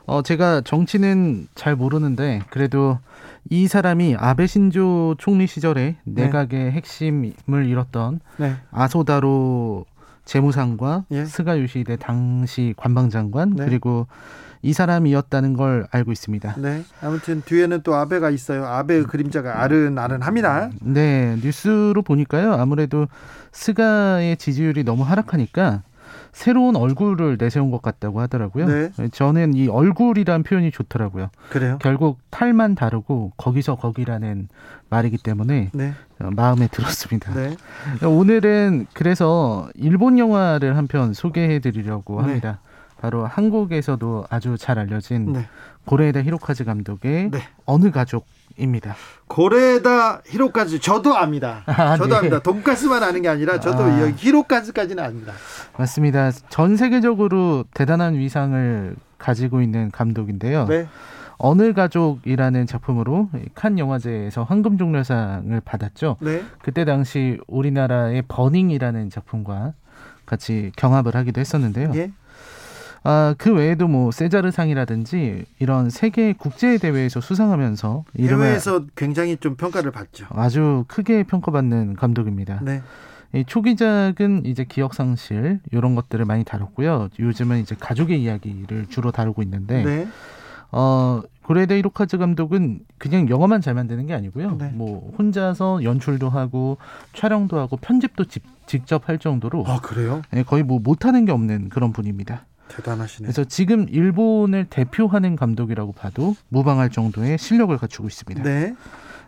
어, 0.06 0.22
제가 0.22 0.62
정치는 0.62 1.48
잘 1.54 1.76
모르는데 1.76 2.42
그래도 2.50 2.98
이 3.50 3.66
사람이 3.66 4.16
아베 4.18 4.46
신조 4.46 5.16
총리 5.18 5.46
시절에 5.46 5.96
네. 6.04 6.24
내각의 6.24 6.72
핵심을 6.72 7.66
이뤘던 7.66 8.20
네. 8.38 8.56
아소다로 8.70 9.84
재무상과 10.24 11.04
예. 11.10 11.24
스가 11.24 11.58
요시대 11.60 11.96
당시 11.96 12.74
관방장관 12.76 13.54
네. 13.56 13.64
그리고 13.64 14.06
이 14.64 14.72
사람이었다는 14.72 15.54
걸 15.54 15.88
알고 15.90 16.12
있습니다. 16.12 16.54
네. 16.58 16.84
아무튼 17.00 17.42
뒤에는 17.44 17.82
또 17.82 17.96
아베가 17.96 18.30
있어요. 18.30 18.64
아베의 18.64 19.04
그림자가 19.04 19.60
아른아른합니다. 19.60 20.70
네, 20.80 21.36
뉴스로 21.42 22.02
보니까요. 22.02 22.54
아무래도 22.54 23.08
스가의 23.50 24.36
지지율이 24.36 24.84
너무 24.84 25.02
하락하니까 25.02 25.82
새로운 26.32 26.76
얼굴을 26.76 27.36
내세운 27.38 27.70
것 27.70 27.82
같다고 27.82 28.20
하더라고요. 28.20 28.66
네. 28.66 28.90
저는 29.12 29.54
이 29.54 29.68
얼굴이란 29.68 30.42
표현이 30.42 30.70
좋더라고요. 30.70 31.28
그래요? 31.50 31.78
결국 31.80 32.18
탈만 32.30 32.74
다르고 32.74 33.32
거기서 33.36 33.76
거기라는 33.76 34.48
말이기 34.88 35.18
때문에 35.18 35.70
네. 35.72 35.92
어, 36.20 36.30
마음에 36.34 36.68
들었습니다. 36.68 37.32
네. 37.34 37.56
오늘은 38.06 38.86
그래서 38.94 39.68
일본 39.74 40.18
영화를 40.18 40.76
한 40.76 40.86
편 40.86 41.12
소개해 41.14 41.60
드리려고 41.60 42.20
네. 42.20 42.26
합니다. 42.28 42.60
바로 43.00 43.26
한국에서도 43.26 44.26
아주 44.30 44.56
잘 44.58 44.78
알려진 44.78 45.32
네. 45.32 45.46
고레에다 45.86 46.22
히로카즈 46.22 46.64
감독의 46.64 47.30
네. 47.30 47.38
어느 47.66 47.90
가족 47.90 48.26
입니다. 48.56 48.94
고레다 49.28 50.22
히로까지 50.26 50.80
저도 50.80 51.16
압니다. 51.16 51.62
아, 51.66 51.96
저도 51.96 52.10
네. 52.10 52.16
압니다. 52.16 52.38
돈가스만 52.40 53.02
아는 53.02 53.22
게 53.22 53.28
아니라 53.28 53.60
저도 53.60 53.84
아. 53.84 54.12
히로까지까지는 54.16 55.02
압니다. 55.02 55.32
맞습니다. 55.76 56.30
전 56.48 56.76
세계적으로 56.76 57.64
대단한 57.74 58.14
위상을 58.14 58.96
가지고 59.18 59.62
있는 59.62 59.90
감독인데요. 59.90 60.66
네. 60.66 60.86
어느 61.38 61.72
가족이라는 61.72 62.66
작품으로 62.66 63.28
칸 63.54 63.78
영화제에서 63.78 64.44
황금 64.44 64.78
종려상을 64.78 65.60
받았죠. 65.64 66.16
네. 66.20 66.42
그때 66.62 66.84
당시 66.84 67.38
우리나라의 67.48 68.22
버닝이라는 68.28 69.10
작품과 69.10 69.74
같이 70.24 70.70
경합을 70.76 71.16
하기도 71.16 71.40
했었는데요. 71.40 71.90
예. 71.96 72.12
아, 73.04 73.34
그 73.36 73.52
외에도 73.52 73.88
뭐 73.88 74.10
세자르상이라든지 74.10 75.44
이런 75.58 75.90
세계 75.90 76.32
국제 76.32 76.78
대회에서 76.78 77.20
수상하면서 77.20 78.04
해외에서 78.18 78.84
굉장히 78.94 79.36
좀 79.36 79.56
평가를 79.56 79.90
받죠. 79.90 80.26
아주 80.30 80.84
크게 80.88 81.24
평가받는 81.24 81.96
감독입니다. 81.96 82.60
네. 82.62 82.82
이 83.34 83.44
초기작은 83.46 84.44
이제 84.44 84.64
기억 84.64 84.94
상실 84.94 85.58
이런 85.72 85.94
것들을 85.94 86.24
많이 86.24 86.44
다뤘고요. 86.44 87.08
요즘은 87.18 87.60
이제 87.60 87.74
가족의 87.78 88.22
이야기를 88.22 88.86
주로 88.88 89.10
다루고 89.10 89.42
있는데 89.42 89.82
네. 89.82 90.08
어 90.70 91.22
고레데 91.44 91.78
이로카즈 91.78 92.18
감독은 92.18 92.80
그냥 92.98 93.28
영화만 93.28 93.60
잘 93.60 93.74
만드는 93.74 94.06
게 94.06 94.14
아니고요. 94.14 94.56
네. 94.58 94.70
뭐 94.74 95.12
혼자서 95.18 95.82
연출도 95.82 96.28
하고 96.28 96.76
촬영도 97.14 97.58
하고 97.58 97.76
편집도 97.78 98.26
직, 98.26 98.44
직접 98.66 99.08
할 99.08 99.18
정도로 99.18 99.64
아, 99.66 99.80
그래요? 99.80 100.22
예, 100.34 100.42
거의 100.42 100.62
뭐 100.62 100.78
못하는 100.78 101.24
게 101.24 101.32
없는 101.32 101.68
그런 101.70 101.92
분입니다. 101.92 102.44
대단하시네. 102.68 103.26
그래서 103.26 103.44
지금 103.44 103.86
일본을 103.88 104.66
대표하는 104.70 105.36
감독이라고 105.36 105.92
봐도 105.92 106.34
무방할 106.48 106.90
정도의 106.90 107.38
실력을 107.38 107.76
갖추고 107.76 108.08
있습니다. 108.08 108.42
네. 108.42 108.74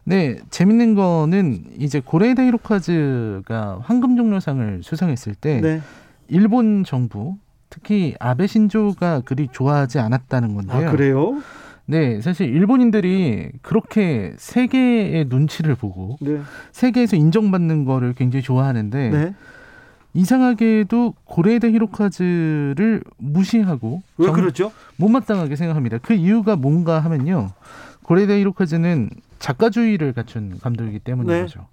네, 0.05 0.37
재밌는 0.51 0.95
거는 0.95 1.65
이제 1.79 2.01
고레이다 2.01 2.43
히로카즈가 2.45 3.81
황금 3.83 4.17
종려상을 4.17 4.83
수상했을 4.83 5.35
때 5.35 5.61
네. 5.61 5.81
일본 6.29 6.85
정부 6.85 7.37
특히 7.71 8.15
아베 8.21 8.47
신조가 8.47 9.23
그리 9.25 9.49
좋아하지 9.51 9.99
않았다는 9.99 10.55
건데요. 10.55 10.89
아, 10.89 10.91
그래요? 10.93 11.43
네, 11.87 12.21
사실 12.21 12.49
일본인들이 12.49 13.51
그렇게 13.63 14.35
세계의 14.37 15.27
눈치를 15.29 15.75
보고 15.75 16.17
네. 16.21 16.41
세계에서 16.73 17.17
인정받는 17.17 17.85
거를 17.85 18.15
굉장히 18.15 18.43
좋아하는데 18.43 19.11
네. 19.11 19.35
이상하게도 20.15 21.15
고레이다 21.25 21.69
히로카즈를 21.69 23.03
무시하고 23.19 24.03
왜 24.17 24.27
정- 24.27 24.35
그렇죠? 24.35 24.73
못마땅하게 24.97 25.57
생각합니다. 25.57 25.99
그 25.99 26.15
이유가 26.15 26.57
뭔가 26.57 27.01
하면요. 27.01 27.51
고레이다 28.05 28.35
히로카즈는 28.35 29.11
작가주의를 29.41 30.13
갖춘 30.13 30.59
감독이기 30.61 31.01
때문인 31.01 31.31
네. 31.33 31.41
거죠. 31.43 31.67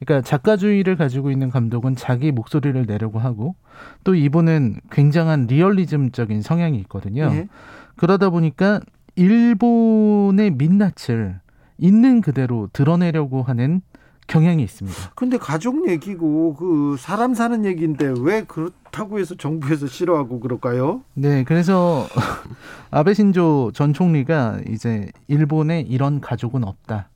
그러니까 0.00 0.26
작가주의를 0.28 0.96
가지고 0.96 1.30
있는 1.30 1.50
감독은 1.50 1.96
자기 1.96 2.30
목소리를 2.30 2.86
내려고 2.86 3.18
하고 3.18 3.56
또 4.04 4.14
이분은 4.14 4.76
굉장한 4.90 5.46
리얼리즘적인 5.46 6.42
성향이 6.42 6.78
있거든요. 6.80 7.28
예. 7.32 7.48
그러다 7.96 8.30
보니까 8.30 8.80
일본의 9.16 10.52
민낯을 10.52 11.40
있는 11.78 12.20
그대로 12.20 12.68
드러내려고 12.72 13.42
하는 13.42 13.80
경향이 14.28 14.62
있습니다. 14.62 14.96
근데 15.16 15.36
가족 15.38 15.88
얘기고 15.88 16.54
그 16.54 16.96
사람 16.98 17.34
사는 17.34 17.64
얘기인데 17.64 18.14
왜 18.20 18.42
그렇다고 18.44 19.18
해서 19.18 19.34
정부에서 19.34 19.86
싫어하고 19.88 20.38
그럴까요? 20.40 21.02
네, 21.14 21.42
그래서 21.44 22.06
아베 22.92 23.14
신조 23.14 23.72
전 23.74 23.92
총리가 23.92 24.60
이제 24.68 25.08
일본에 25.26 25.80
이런 25.80 26.20
가족은 26.20 26.62
없다. 26.64 27.08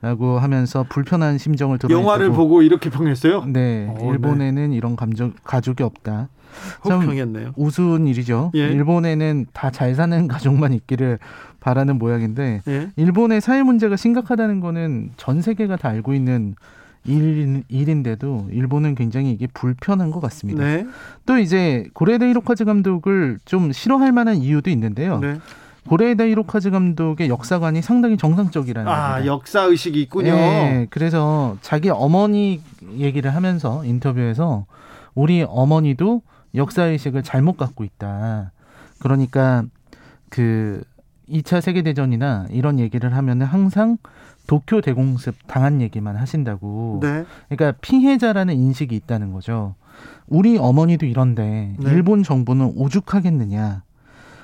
라고 0.00 0.38
하면서 0.38 0.84
불편한 0.88 1.38
심정을 1.38 1.78
드러냈다고. 1.78 2.02
영화를 2.02 2.30
보고 2.30 2.60
이렇게 2.60 2.90
평했어요? 2.90 3.44
네, 3.46 3.86
어, 3.88 4.12
일본에는 4.12 4.72
이런 4.72 4.96
감정 4.96 5.32
가족이 5.44 5.82
없다. 5.82 6.28
참 6.86 7.00
혹평했네요. 7.00 7.52
우스운 7.56 8.06
일이죠. 8.06 8.52
예. 8.54 8.60
일본에는 8.68 9.46
다 9.54 9.70
잘 9.70 9.94
사는 9.94 10.28
가족만 10.28 10.72
있기를 10.74 11.18
바라는 11.64 11.98
모양인데 11.98 12.60
예. 12.68 12.90
일본의 12.96 13.40
사회 13.40 13.62
문제가 13.62 13.96
심각하다는 13.96 14.60
거는 14.60 15.12
전 15.16 15.40
세계가 15.40 15.76
다 15.76 15.88
알고 15.88 16.12
있는 16.12 16.56
일, 17.06 17.64
일인데도 17.68 18.48
일본은 18.52 18.94
굉장히 18.94 19.32
이게 19.32 19.46
불편한 19.46 20.10
것 20.10 20.20
같습니다. 20.20 20.62
네. 20.62 20.86
또 21.24 21.38
이제 21.38 21.88
고레데 21.94 22.28
히로카즈 22.28 22.66
감독을 22.66 23.38
좀 23.46 23.72
싫어할 23.72 24.12
만한 24.12 24.36
이유도 24.36 24.68
있는데요. 24.68 25.18
네. 25.20 25.38
고레데 25.88 26.28
히로카즈 26.28 26.70
감독의 26.70 27.30
역사관이 27.30 27.80
상당히 27.80 28.18
정상적이라는 28.18 28.90
아, 28.90 29.12
겁니다. 29.12 29.26
역사 29.26 29.62
의식이 29.62 30.02
있군요. 30.02 30.34
네, 30.34 30.86
그래서 30.90 31.56
자기 31.62 31.88
어머니 31.88 32.60
얘기를 32.98 33.34
하면서 33.34 33.82
인터뷰에서 33.86 34.66
우리 35.14 35.42
어머니도 35.48 36.20
역사 36.54 36.84
의식을 36.84 37.22
잘못 37.22 37.56
갖고 37.56 37.84
있다. 37.84 38.52
그러니까 38.98 39.64
그 40.28 40.82
2차 41.28 41.60
세계 41.60 41.82
대전이나 41.82 42.46
이런 42.50 42.78
얘기를 42.78 43.14
하면은 43.14 43.46
항상 43.46 43.96
도쿄 44.46 44.80
대공습 44.80 45.46
당한 45.46 45.80
얘기만 45.80 46.16
하신다고. 46.16 47.00
네. 47.02 47.24
그러니까 47.48 47.78
피해자라는 47.80 48.54
인식이 48.54 48.94
있다는 48.94 49.32
거죠. 49.32 49.74
우리 50.26 50.58
어머니도 50.58 51.06
이런데 51.06 51.74
네. 51.78 51.90
일본 51.90 52.22
정부는 52.22 52.72
오죽하겠느냐. 52.76 53.82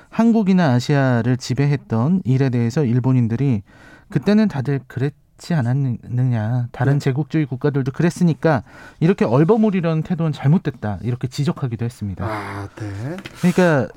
한국이나 0.09 0.73
아시아를 0.73 1.37
지배했던 1.37 2.23
일에 2.25 2.49
대해서 2.49 2.83
일본인들이 2.83 3.63
그때는 4.09 4.47
다들 4.49 4.81
그랬지 4.87 5.53
않았느냐. 5.53 6.67
다른 6.71 6.93
네. 6.93 6.99
제국주의 6.99 7.45
국가들도 7.45 7.91
그랬으니까 7.93 8.63
이렇게 8.99 9.23
얼버무리려는 9.23 10.03
태도는 10.03 10.33
잘못됐다. 10.33 10.99
이렇게 11.03 11.27
지적하기도 11.27 11.85
했습니다. 11.85 12.25
아, 12.25 12.67
네. 12.75 13.17
그러니까 13.39 13.87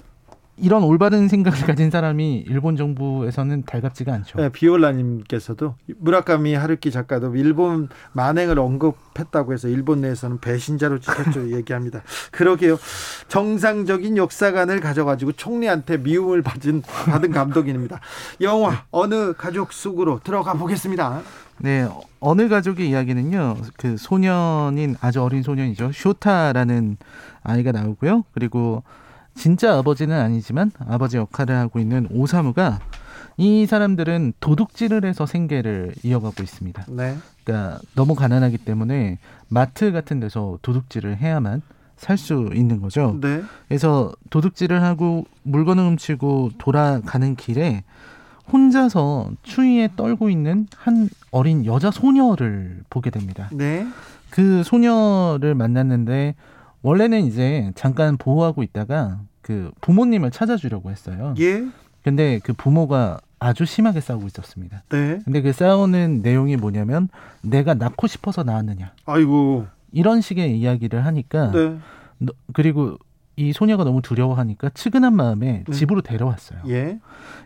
이런 0.57 0.85
올바른 0.85 1.27
생각을 1.29 1.59
가진 1.67 1.91
사람이 1.91 2.45
일본 2.47 2.77
정부에서는 2.77 3.65
달갑지가 3.65 4.13
않죠. 4.13 4.39
네, 4.39 4.49
비올라님께서도 4.51 5.75
무라카미 5.99 6.55
하루키 6.55 6.91
작가도 6.93 7.35
일본 7.35 7.89
만행을 8.13 8.59
언급했다고 8.59 9.53
해서 9.53 9.69
일본 9.69 10.01
내에서는 10.03 10.39
배신자로 10.39 11.01
찍혔죠 11.01 11.51
얘기합니다. 11.57 12.03
그러게요. 12.31 12.79
정상적인 13.29 14.17
역사관을 14.17 14.81
가져가지고 14.81 15.33
총리한테 15.33 15.99
미움을 15.99 16.43
받은 16.43 16.83
받은 16.83 17.33
감독입니다. 17.33 18.01
영화 18.41 18.85
어느 18.91 19.33
가족 19.33 19.73
속으로 19.73 20.21
들어가 20.23 20.55
보겠습니다. 20.55 21.23
네, 21.59 21.89
어느 22.21 22.49
가족의 22.49 22.89
이야기는요. 22.89 23.57
그 23.77 23.97
소년인 23.97 24.97
아주 25.01 25.23
어린 25.23 25.43
소년이죠. 25.43 25.91
쇼타라는 25.93 26.97
아이가 27.43 27.73
나오고요. 27.73 28.25
그리고 28.33 28.83
진짜 29.35 29.79
아버지는 29.79 30.19
아니지만 30.19 30.71
아버지 30.89 31.17
역할을 31.17 31.57
하고 31.57 31.79
있는 31.79 32.07
오사무가 32.11 32.79
이 33.37 33.67
사람들은 33.67 34.35
도둑질을 34.41 35.05
해서 35.05 35.27
생계를 35.27 35.95
이어가고 36.03 36.43
있습니다. 36.43 36.87
네. 36.89 37.17
그러니까 37.45 37.81
너무 37.95 38.15
가난하기 38.15 38.59
때문에 38.59 39.19
마트 39.49 39.93
같은 39.93 40.21
데서 40.21 40.59
도둑질을 40.63 41.17
해야만 41.19 41.63
살 41.97 42.19
수 42.19 42.51
있는 42.55 42.81
거죠. 42.81 43.19
네. 43.21 43.43
그래서 43.69 44.13
도둑질을 44.31 44.83
하고 44.83 45.25
물건을 45.43 45.85
훔치고 45.85 46.53
돌아가는 46.59 47.35
길에 47.37 47.85
혼자서 48.53 49.31
추위에 49.43 49.89
떨고 49.97 50.29
있는 50.29 50.67
한 50.77 51.09
어린 51.31 51.65
여자 51.65 51.91
소녀를 51.91 52.83
보게 52.91 53.11
됩니다. 53.11 53.49
네. 53.53 53.87
그 54.31 54.63
소녀를 54.65 55.55
만났는데 55.55 56.35
원래는 56.83 57.25
이제 57.25 57.73
잠깐 57.75 58.17
보호하고 58.19 58.63
있다가 58.63 59.21
그 59.45 59.71
부모님을 59.83 60.31
찾아주려고 60.31 60.91
했어요. 60.91 61.35
예. 61.39 61.63
근데 62.03 62.41
그 62.43 62.55
부모가 62.55 63.19
아주 63.39 63.67
심하게 63.67 64.01
싸우고 64.01 64.27
있었습니다. 64.27 64.83
네. 64.89 65.21
근데 65.25 65.43
그 65.43 65.53
싸우는 65.53 66.23
내용이 66.23 66.57
뭐냐면 66.57 67.09
내가 67.43 67.75
낳고 67.75 68.07
싶어서 68.07 68.43
낳았느냐 68.43 68.93
아이고. 69.05 69.67
이런 69.93 70.23
식의 70.23 70.59
이야기를 70.59 71.05
하니까 71.05 71.51
네. 71.51 71.77
너- 72.19 72.33
그리고 72.55 72.97
이 73.37 73.53
소녀가 73.53 73.85
너무 73.85 74.01
두려워하니까 74.01 74.71
측은한 74.71 75.15
마음에 75.15 75.63
네. 75.67 75.73
집으로 75.73 76.01
데려왔어요. 76.01 76.61
예. 76.69 76.99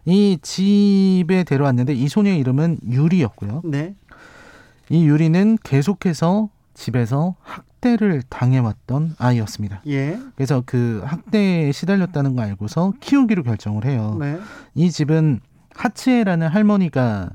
이 0.05 0.39
집에 0.41 1.43
데려왔는데 1.43 1.95
이 1.95 2.07
소녀의 2.09 2.39
이름은 2.39 2.79
유리였고요. 2.89 3.63
네. 3.65 3.97
이 4.89 5.05
유리는 5.05 5.59
계속해서 5.65 6.49
집에서 6.75 7.35
학 7.43 7.65
대를 7.81 8.23
당해왔던 8.29 9.15
아이였습니다. 9.19 9.83
예. 9.87 10.19
그래서 10.35 10.63
그 10.67 11.03
학대에 11.05 11.73
시달렸다는 11.73 12.35
거 12.37 12.43
알고서 12.43 12.95
키우기로 13.01 13.43
결정을 13.45 13.85
해요. 13.85 14.17
네. 14.19 14.39
이 14.75 14.91
집은 14.91 15.41
하치에라는 15.75 16.49
할머니가 16.49 17.31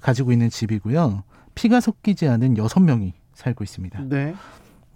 가지고 0.00 0.32
있는 0.32 0.48
집이고요. 0.50 1.22
피가 1.54 1.80
섞이지 1.80 2.28
않은 2.28 2.56
여섯 2.56 2.80
명이 2.80 3.12
살고 3.34 3.64
있습니다. 3.64 4.00
네. 4.08 4.34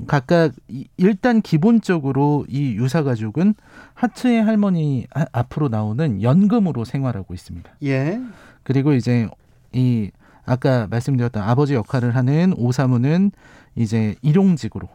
각각 0.07 0.53
이- 0.69 0.87
일단 0.99 1.41
기본적으로 1.41 2.45
이 2.49 2.75
유사 2.77 3.03
가족은 3.03 3.55
하츠의 3.95 4.43
할머니 4.45 5.07
아- 5.15 5.25
앞으로 5.33 5.69
나오는 5.69 6.23
연금으로 6.23 6.85
생활하고 6.85 7.35
있습니다. 7.35 7.71
예. 7.85 8.21
그리고 8.63 8.93
이제 8.93 9.29
이 9.73 10.11
아까 10.47 10.87
말씀드렸던 10.89 11.43
아버지 11.43 11.75
역할을 11.75 12.15
하는 12.15 12.55
오사무는 12.57 13.33
이제 13.75 14.15
일용직으로 14.23 14.89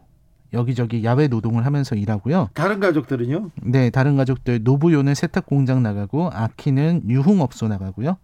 여기저기 0.54 1.04
야외 1.04 1.28
노동을 1.28 1.66
하면서 1.66 1.96
일하고요. 1.96 2.50
다른 2.54 2.80
가족들은요? 2.80 3.52
네, 3.64 3.90
다른 3.90 4.18
가족들 4.18 4.64
노부요는 4.64 5.16
세탁 5.16 5.46
공장 5.46 5.84
나가고 5.84 6.30
아키는 6.34 7.04
유흥업소 7.08 7.68
나가고요. 7.68 8.18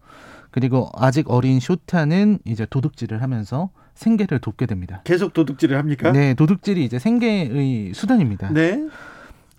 그리고 0.50 0.90
아직 0.94 1.30
어린 1.30 1.60
쇼타는 1.60 2.40
이제 2.44 2.66
도둑질을 2.68 3.22
하면서 3.22 3.70
생계를 3.94 4.38
돕게 4.38 4.66
됩니다. 4.66 5.02
계속 5.04 5.32
도둑질을 5.32 5.76
합니까? 5.76 6.12
네, 6.12 6.34
도둑질이 6.34 6.84
이제 6.84 6.98
생계의 6.98 7.92
수단입니다. 7.94 8.52
네. 8.52 8.86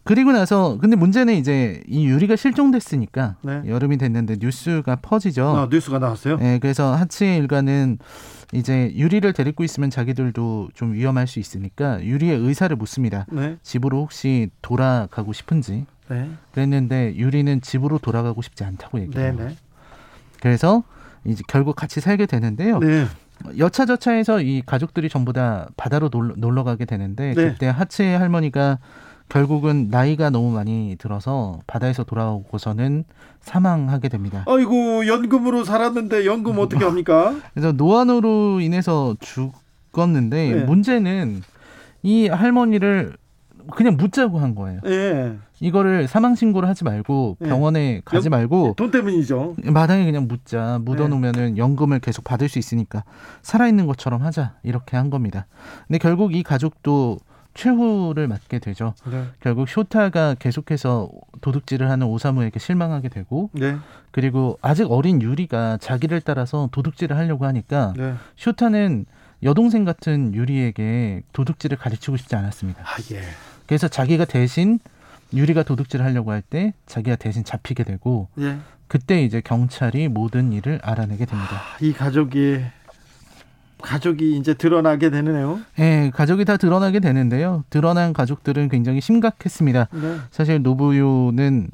그리고 0.03 0.31
나서 0.31 0.77
근데 0.79 0.95
문제는 0.95 1.35
이제 1.35 1.83
이 1.87 2.05
유리가 2.05 2.35
실종됐으니까 2.35 3.35
네. 3.41 3.61
여름이 3.67 3.97
됐는데 3.97 4.37
뉴스가 4.39 4.97
퍼지죠. 4.97 5.45
어, 5.45 5.67
뉴스가 5.69 5.99
나왔어요. 5.99 6.37
네, 6.37 6.59
그래서 6.59 6.95
하츠의 6.95 7.37
일가는 7.37 7.99
이제 8.53 8.91
유리를 8.95 9.31
데리고 9.33 9.63
있으면 9.63 9.89
자기들도 9.89 10.69
좀 10.73 10.93
위험할 10.93 11.27
수 11.27 11.39
있으니까 11.39 12.03
유리의 12.03 12.39
의사를 12.39 12.75
묻습니다. 12.75 13.25
네. 13.31 13.57
집으로 13.61 14.01
혹시 14.01 14.49
돌아가고 14.61 15.33
싶은지 15.33 15.85
네. 16.09 16.29
그랬는데 16.53 17.15
유리는 17.15 17.61
집으로 17.61 17.99
돌아가고 17.99 18.41
싶지 18.41 18.63
않다고 18.63 18.97
네. 18.97 19.03
얘기해요. 19.05 19.35
네. 19.35 19.55
그래서 20.41 20.83
이제 21.25 21.43
결국 21.47 21.75
같이 21.75 21.99
살게 21.99 22.25
되는데요. 22.25 22.79
네. 22.79 23.05
여차저차해서 23.57 24.41
이 24.41 24.61
가족들이 24.65 25.09
전부 25.09 25.31
다 25.33 25.69
바다로 25.77 26.09
놀러, 26.11 26.33
놀러 26.35 26.63
가게 26.63 26.85
되는데 26.85 27.33
네. 27.35 27.51
그때 27.51 27.67
하츠의 27.67 28.17
할머니가 28.17 28.79
결국은 29.29 29.89
나이가 29.91 30.29
너무 30.31 30.51
많이 30.51 30.95
들어서 30.99 31.59
바다에서 31.67 32.03
돌아오고서는 32.03 33.05
사망하게 33.41 34.09
됩니다. 34.09 34.43
아이고 34.47 35.05
연금으로 35.07 35.63
살았는데 35.63 36.25
연금 36.25 36.57
어떻게 36.59 36.83
합니까? 36.83 37.35
그래서 37.53 37.71
노안으로 37.71 38.59
인해서 38.59 39.15
죽었는데 39.21 40.51
네. 40.53 40.63
문제는 40.63 41.43
이 42.01 42.27
할머니를 42.27 43.15
그냥 43.71 43.97
묻자고 43.97 44.39
한 44.39 44.55
거예요. 44.55 44.79
예. 44.87 45.33
이거를 45.59 46.07
사망 46.07 46.33
신고를 46.33 46.67
하지 46.67 46.83
말고 46.83 47.37
네. 47.39 47.49
병원에 47.49 48.01
가지 48.03 48.25
연- 48.25 48.31
말고 48.31 48.73
돈 48.77 48.89
때문이죠. 48.89 49.57
마당에 49.65 50.05
그냥 50.05 50.27
묻자 50.27 50.79
묻어 50.83 51.07
놓으면은 51.07 51.57
연금을 51.57 51.99
계속 51.99 52.23
받을 52.23 52.49
수 52.49 52.57
있으니까 52.57 53.03
살아 53.43 53.67
있는 53.67 53.85
것처럼 53.85 54.23
하자 54.23 54.55
이렇게 54.63 54.97
한 54.97 55.11
겁니다. 55.11 55.45
근데 55.87 55.99
결국 55.99 56.33
이 56.33 56.41
가족도 56.41 57.19
최후를 57.53 58.27
맞게 58.27 58.59
되죠. 58.59 58.93
네. 59.09 59.25
결국 59.41 59.67
쇼타가 59.67 60.35
계속해서 60.35 61.09
도둑질을 61.41 61.89
하는 61.89 62.07
오사무에게 62.07 62.59
실망하게 62.59 63.09
되고 63.09 63.49
네. 63.53 63.77
그리고 64.11 64.57
아직 64.61 64.89
어린 64.91 65.21
유리가 65.21 65.77
자기를 65.77 66.21
따라서 66.21 66.69
도둑질을 66.71 67.17
하려고 67.17 67.45
하니까 67.45 67.93
네. 67.97 68.13
쇼타는 68.37 69.05
여동생 69.43 69.85
같은 69.85 70.33
유리에게 70.33 71.21
도둑질을 71.33 71.77
가르치고 71.77 72.17
싶지 72.17 72.35
않았습니다. 72.35 72.81
아 72.81 72.97
예. 73.11 73.21
그래서 73.67 73.87
자기가 73.87 74.25
대신 74.25 74.79
유리가 75.33 75.63
도둑질을 75.63 76.03
하려고 76.05 76.31
할 76.31 76.41
때 76.41 76.73
자기가 76.87 77.15
대신 77.17 77.43
잡히게 77.43 77.83
되고 77.83 78.27
예. 78.39 78.57
그때 78.87 79.23
이제 79.23 79.39
경찰이 79.39 80.07
모든 80.07 80.51
일을 80.51 80.79
알아내게 80.81 81.25
됩니다. 81.25 81.61
이 81.79 81.93
가족이 81.93 82.59
가족이 83.81 84.37
이제 84.37 84.53
드러나게 84.53 85.09
되네요. 85.09 85.59
예, 85.79 86.11
가족이 86.13 86.45
다 86.45 86.57
드러나게 86.57 86.99
되는데요. 86.99 87.63
드러난 87.69 88.13
가족들은 88.13 88.69
굉장히 88.69 89.01
심각했습니다. 89.01 89.87
네. 89.91 90.17
사실 90.31 90.61
노부요는 90.61 91.69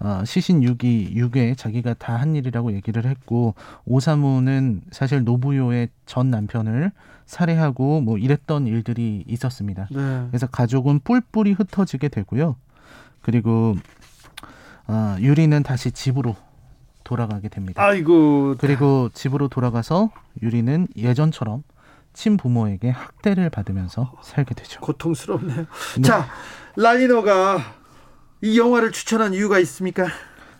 어, 0.00 0.22
시신 0.24 0.60
6위, 0.62 1.14
6회 1.14 1.56
자기가 1.56 1.94
다 1.94 2.16
한 2.16 2.34
일이라고 2.34 2.72
얘기를 2.72 3.04
했고 3.06 3.54
오사무는 3.84 4.80
사실 4.90 5.22
노부요의 5.24 5.88
전 6.06 6.30
남편을 6.30 6.90
살해하고 7.26 8.00
뭐 8.00 8.18
이랬던 8.18 8.66
일들이 8.66 9.22
있었습니다. 9.28 9.86
네. 9.92 10.26
그래서 10.30 10.46
가족은 10.48 11.00
뿔뿔이 11.04 11.52
흩어지게 11.52 12.08
되고요. 12.08 12.56
그리고 13.20 13.76
어, 14.88 15.16
유리는 15.20 15.62
다시 15.62 15.92
집으로 15.92 16.34
돌아가게 17.12 17.48
됩니다. 17.50 17.82
아이고. 17.84 18.54
그리고 18.58 19.10
집으로 19.12 19.48
돌아가서 19.48 20.10
유리는 20.42 20.88
예전처럼 20.96 21.62
친부모에게 22.14 22.88
학대를 22.88 23.50
받으면서 23.50 24.12
살게 24.22 24.54
되죠. 24.54 24.80
고통스럽네요. 24.80 25.66
네. 25.96 26.02
자, 26.02 26.26
라이너가 26.76 27.58
이 28.40 28.58
영화를 28.58 28.92
추천한 28.92 29.34
이유가 29.34 29.58
있습니까? 29.58 30.06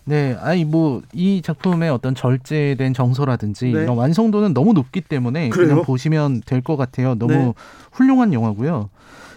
네, 0.05 0.37
아니 0.41 0.65
뭐 0.65 1.01
이 1.15 1.41
작품의 1.43 1.89
어떤 1.89 2.15
절제된 2.15 2.93
정서라든지 2.93 3.67
네. 3.73 3.83
이런 3.85 3.97
완성도는 3.97 4.53
너무 4.53 4.73
높기 4.75 5.01
때문에 5.01 5.49
그래요? 5.49 5.69
그냥 5.69 5.85
보시면 5.85 6.43
될 6.45 6.61
것 6.61 6.77
같아요. 6.77 7.15
너무 7.15 7.33
네. 7.33 7.53
훌륭한 7.93 8.33
영화고요. 8.35 8.91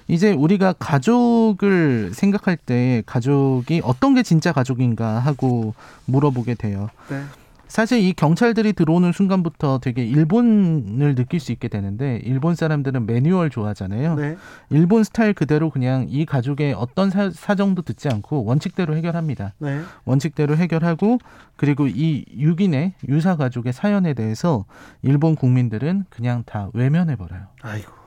이제 0.07 0.31
우리가 0.31 0.73
가족을 0.73 2.11
생각할 2.13 2.57
때 2.57 3.03
가족이 3.05 3.81
어떤 3.83 4.13
게 4.13 4.23
진짜 4.23 4.51
가족인가 4.51 5.19
하고 5.19 5.73
물어보게 6.05 6.55
돼요. 6.55 6.89
네. 7.09 7.21
사실 7.67 7.99
이 7.99 8.13
경찰들이 8.13 8.73
들어오는 8.73 9.11
순간부터 9.11 9.79
되게 9.79 10.05
일본을 10.05 11.15
느낄 11.15 11.39
수 11.39 11.51
있게 11.51 11.67
되는데 11.67 12.21
일본 12.23 12.55
사람들은 12.55 13.05
매뉴얼 13.05 13.49
좋아하잖아요. 13.49 14.15
네. 14.15 14.37
일본 14.69 15.03
스타일 15.03 15.33
그대로 15.33 15.69
그냥 15.69 16.05
이 16.07 16.25
가족의 16.25 16.73
어떤 16.73 17.09
사, 17.09 17.29
사정도 17.31 17.81
듣지 17.81 18.07
않고 18.07 18.45
원칙대로 18.45 18.95
해결합니다. 18.95 19.53
네. 19.57 19.81
원칙대로 20.05 20.55
해결하고 20.55 21.17
그리고 21.55 21.87
이 21.87 22.23
6인의 22.37 22.93
유사 23.09 23.35
가족의 23.35 23.73
사연에 23.73 24.13
대해서 24.13 24.65
일본 25.01 25.35
국민들은 25.35 26.05
그냥 26.09 26.43
다 26.45 26.69
외면해 26.73 27.15
버려요. 27.15 27.47
아이고. 27.61 28.04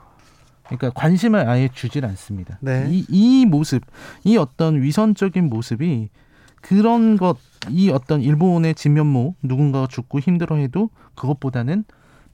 그러니까 0.69 0.91
관심을 0.91 1.49
아예 1.49 1.69
주질 1.73 2.05
않습니다. 2.05 2.59
네. 2.61 2.87
이, 2.91 3.05
이 3.09 3.47
모습, 3.47 3.83
이 4.25 4.37
어떤 4.37 4.83
위선적인 4.83 5.49
모습이 5.49 6.11
그런 6.61 7.17
것, 7.17 7.39
이 7.71 7.91
어떤 7.91 8.21
일본의 8.21 8.75
진면모, 8.75 9.37
누군가가 9.43 9.87
죽고 9.87 10.21
힘들어해도 10.21 10.91
그것보다는 11.15 11.85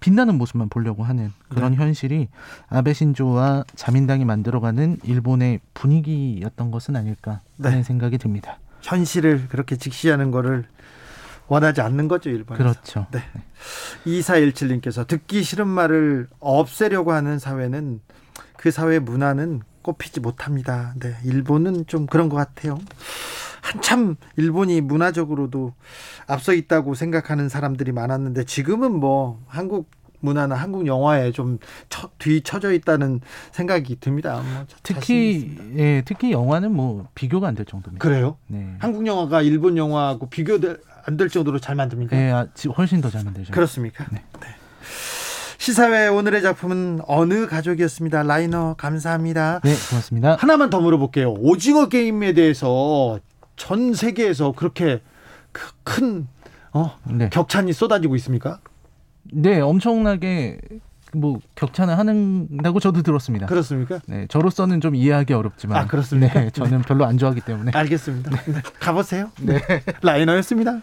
빛나는 0.01 0.37
모습만 0.37 0.69
보려고 0.69 1.03
하는 1.03 1.33
그런 1.49 1.73
네. 1.73 1.79
현실이 1.79 2.29
아베 2.69 2.93
신조와 2.93 3.65
자민당이 3.75 4.25
만들어가는 4.25 4.99
일본의 5.03 5.61
분위기였던 5.73 6.71
것은 6.71 6.97
아닐까 6.97 7.41
하는 7.63 7.79
네. 7.79 7.83
생각이 7.83 8.19
듭니다. 8.19 8.59
현실을 8.83 9.49
그렇게 9.49 9.77
직시하는 9.77 10.31
거를 10.31 10.67
원하지 11.47 11.81
않는 11.81 12.09
거죠, 12.09 12.31
일본에서. 12.31 12.63
그렇죠. 12.63 13.07
네. 13.13 13.21
2417님께서 14.07 15.07
듣기 15.07 15.43
싫은 15.43 15.67
말을 15.69 16.29
없애려고 16.41 17.13
하는 17.13 17.39
사회는 17.39 18.01
그 18.65 18.71
사회 18.71 18.99
문화는 18.99 19.61
꼽히지 19.83 20.21
못합니다. 20.21 20.95
네, 20.99 21.15
일본은 21.23 21.85
좀 21.87 22.07
그런 22.07 22.31
것 22.31 22.37
같아요. 22.37 22.79
한참 23.61 24.17
일본이 24.37 24.81
문화적으로도 24.81 25.75
앞서 26.27 26.55
있다고 26.55 26.95
생각하는 26.95 27.51
사람들이 27.51 27.93
많았는데 27.93 28.45
지금은 28.45 28.93
뭐 28.99 29.39
한국 29.49 29.91
문화나 30.21 30.55
한국 30.55 30.87
영화에 30.87 31.31
좀 31.33 31.59
처, 31.91 32.09
뒤처져 32.19 32.73
있다는 32.73 33.21
생각이 33.53 34.01
듭니다. 34.01 34.41
뭐 34.43 34.65
특히. 34.83 35.59
예, 35.77 36.03
특히 36.07 36.33
영화는 36.33 36.75
뭐 36.75 37.07
비교가 37.15 37.49
안 37.49 37.55
될 37.57 37.67
정도입니다. 37.67 38.03
그래요? 38.03 38.39
네. 38.47 38.77
한국 38.79 39.07
영화가 39.07 39.43
일본 39.43 39.77
영화하고 39.77 40.31
비교될 40.31 40.81
안 41.05 41.19
될 41.19 41.29
정도로 41.29 41.59
잘 41.59 41.75
만듭니까? 41.77 42.17
예, 42.17 42.31
아, 42.31 42.47
지- 42.55 42.69
훨씬 42.69 43.03
더 43.03 43.11
잘 43.11 43.25
만들죠. 43.25 43.53
그렇습니까? 43.53 44.07
네. 44.11 44.23
네. 44.41 44.47
시사회 45.65 46.09
오늘의 46.09 46.43
작품은 46.43 47.01
어느 47.07 47.47
가족이었습니다. 47.47 48.25
라이너 48.25 48.75
감사합니다. 48.75 49.61
네, 49.65 49.73
고맙습니다. 49.89 50.37
하나만 50.39 50.69
더 50.69 50.79
물어볼게요. 50.79 51.33
오징어 51.39 51.89
게임에 51.89 52.35
대해서 52.35 53.19
전 53.57 53.95
세계에서 53.95 54.53
그렇게 54.53 55.01
그큰 55.53 56.29
어, 56.75 56.99
네. 57.05 57.31
격찬이 57.31 57.73
쏟아지고 57.73 58.15
있습니까? 58.17 58.59
네, 59.33 59.59
엄청나게 59.59 60.59
뭐 61.15 61.39
격찬을 61.55 61.97
하는다고 61.97 62.79
저도 62.79 63.01
들었습니다. 63.01 63.47
그렇습니까? 63.47 64.01
네, 64.07 64.27
저로서는 64.29 64.83
좀 64.83 64.95
이해하기 64.95 65.33
어렵지만. 65.33 65.79
아, 65.79 65.87
그렇습니까? 65.87 66.41
네, 66.41 66.51
저는 66.51 66.83
별로 66.83 67.07
안 67.07 67.17
좋아하기 67.17 67.41
때문에. 67.41 67.73
알겠습니다. 67.75 68.31
네. 68.53 68.61
가보세요. 68.81 69.31
네. 69.41 69.63
라이너였습니다. 70.03 70.83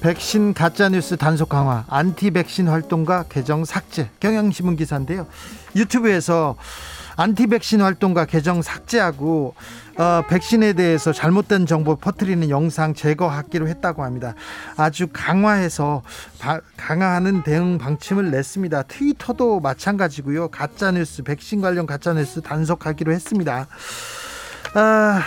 백신 0.00 0.54
가짜뉴스 0.54 1.16
단속 1.16 1.50
강화 1.50 1.84
안티 1.88 2.30
백신 2.30 2.68
활동가 2.68 3.24
계정 3.28 3.64
삭제 3.64 4.08
경향신문 4.20 4.76
기사인데요 4.76 5.26
유튜브에서 5.76 6.56
안티 7.16 7.48
백신 7.48 7.82
활동가 7.82 8.24
계정 8.24 8.62
삭제하고 8.62 9.54
어, 9.98 10.22
백신에 10.26 10.72
대해서 10.72 11.12
잘못된 11.12 11.66
정보 11.66 11.96
퍼뜨리는 11.96 12.48
영상 12.48 12.94
제거하기로 12.94 13.68
했다고 13.68 14.02
합니다. 14.02 14.34
아주 14.78 15.08
강화해서 15.12 16.00
바- 16.38 16.60
강화하는 16.78 17.42
대응 17.42 17.76
방침을 17.76 18.30
냈습니다. 18.30 18.84
트위터도 18.84 19.60
마찬가지고요. 19.60 20.48
가짜뉴스 20.48 21.22
백신 21.24 21.60
관련 21.60 21.84
가짜뉴스 21.84 22.40
단속하기로 22.40 23.12
했습니다. 23.12 23.66
아, 24.74 25.22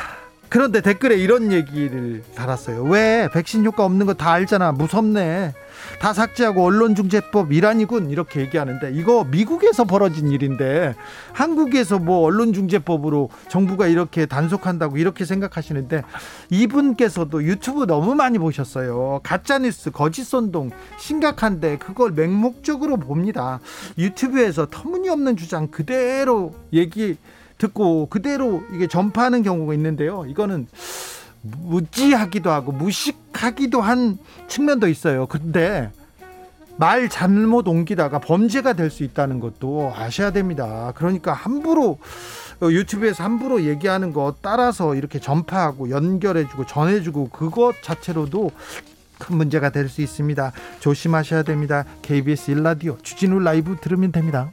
그런데 0.54 0.82
댓글에 0.82 1.16
이런 1.16 1.52
얘기를 1.52 2.22
달았어요. 2.36 2.84
왜 2.84 3.28
백신 3.34 3.66
효과 3.66 3.86
없는 3.86 4.06
거 4.06 4.14
다 4.14 4.34
알잖아. 4.34 4.72
무섭네. 4.74 5.52
다 6.00 6.14
삭제하고 6.14 6.64
언론중재법 6.64 7.52
일환이군 7.52 8.12
이렇게 8.12 8.42
얘기하는데 8.42 8.92
이거 8.94 9.24
미국에서 9.24 9.84
벌어진 9.84 10.28
일인데 10.30 10.94
한국에서 11.32 11.98
뭐 11.98 12.20
언론중재법으로 12.20 13.32
정부가 13.50 13.88
이렇게 13.88 14.28
단속한다고 14.28 14.98
이렇게 14.98 15.26
생각하시는데 15.26 16.04
이분께서도 16.52 17.44
유튜브 17.46 17.88
너무 17.88 18.14
많이 18.14 18.38
보셨어요. 18.38 19.22
가짜뉴스 19.24 19.90
거짓선동 19.90 20.70
심각한데 21.00 21.80
그걸 21.80 22.12
맹목적으로 22.12 22.98
봅니다. 22.98 23.60
유튜브에서 23.98 24.68
터무니없는 24.70 25.36
주장 25.36 25.70
그대로 25.70 26.54
얘기 26.74 27.18
듣고 27.68 28.08
그대로 28.10 28.64
이게 28.74 28.88
전파하는 28.88 29.42
경우가 29.42 29.74
있는데요. 29.76 30.26
이거는 30.28 30.68
무지하기도 31.42 32.50
하고 32.52 32.72
무식하기도 32.74 33.80
한 33.82 34.18
측면도 34.48 34.88
있어요. 34.90 35.26
근데 35.28 35.90
말 36.78 37.08
잘못 37.08 37.68
옮기다가 37.68 38.20
범죄가 38.20 38.74
될 38.74 38.90
수 38.90 39.04
있다는 39.04 39.40
것도 39.40 39.94
아셔야 39.96 40.32
됩니다. 40.32 40.92
그러니까 40.96 41.32
함부로 41.34 42.00
어, 42.62 42.70
유튜브에서 42.70 43.24
함부로 43.24 43.64
얘기하는 43.64 44.12
거 44.14 44.36
따라서 44.42 44.96
이렇게 44.96 45.20
전파하고 45.20 45.90
연결해주고 45.90 46.66
전해주고 46.66 47.30
그것 47.30 47.76
자체로도 47.82 48.52
큰 49.20 49.38
문제가 49.38 49.70
될 49.70 49.88
수 49.88 50.02
있습니다. 50.02 50.52
조심하셔야 50.80 51.44
됩니다. 51.44 51.86
KBS 52.02 52.52
일라디오 52.52 52.98
주진우 53.02 53.40
라이브 53.40 53.78
들으면 53.80 54.12
됩니다. 54.12 54.52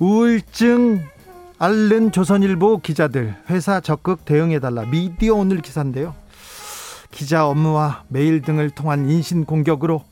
우울증 0.00 1.06
앓는 1.58 2.10
조선일보 2.10 2.78
기자들 2.78 3.36
회사 3.50 3.80
적극 3.80 4.24
대응해달라 4.24 4.86
미디어 4.86 5.34
오늘 5.34 5.60
기사인데요. 5.60 6.14
기자 7.10 7.46
업무와 7.46 8.04
메일 8.08 8.40
등을 8.40 8.70
통한 8.70 9.10
인신 9.10 9.44
공격으로 9.44 10.02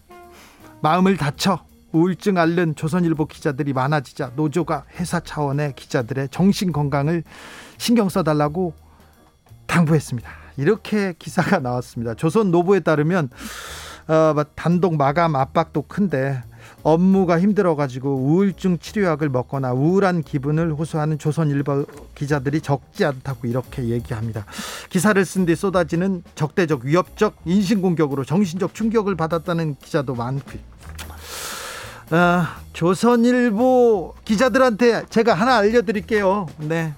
마음을 0.83 1.17
다쳐 1.17 1.65
우울증 1.93 2.37
앓는 2.37 2.75
조선일보 2.75 3.29
기자들이 3.29 3.73
많아지자 3.73 4.33
노조가 4.37 4.85
회사 4.97 5.21
차원의 5.21 5.73
기자들의 5.75 6.29
정신 6.29 6.71
건강을 6.71 7.25
신경 7.79 8.11
써달라고 8.11 8.75
당부했습니다. 9.69 10.29
이렇게 10.59 11.15
기사가 11.19 11.61
나왔습니다. 11.61 12.13
조선 12.13 12.51
노보에 12.51 12.81
따르면 12.81 13.31
어, 14.09 14.35
단독 14.55 14.97
마감 14.97 15.35
압박도 15.35 15.83
큰데 15.83 16.43
업무가 16.83 17.41
힘들어가지고 17.41 18.15
우울증 18.17 18.79
치료약을 18.79 19.29
먹거나 19.29 19.73
우울한 19.73 20.23
기분을 20.23 20.73
호소하는 20.75 21.19
조선일보 21.19 21.87
기자들이 22.15 22.61
적지 22.61 23.05
않다고 23.05 23.47
이렇게 23.47 23.85
얘기합니다. 23.89 24.45
기사를 24.91 25.23
쓴 25.25 25.47
뒤 25.47 25.57
쏟아지는 25.57 26.23
적대적 26.35 26.85
위협적 26.85 27.37
인신공격으로 27.45 28.25
정신적 28.25 28.75
충격을 28.75 29.17
받았다는 29.17 29.77
기자도 29.83 30.15
많고 30.15 30.59
아, 32.11 32.61
조선일보 32.73 34.15
기자들한테 34.25 35.05
제가 35.11 35.35
하나 35.35 35.57
알려드릴게요. 35.59 36.47
네. 36.59 36.95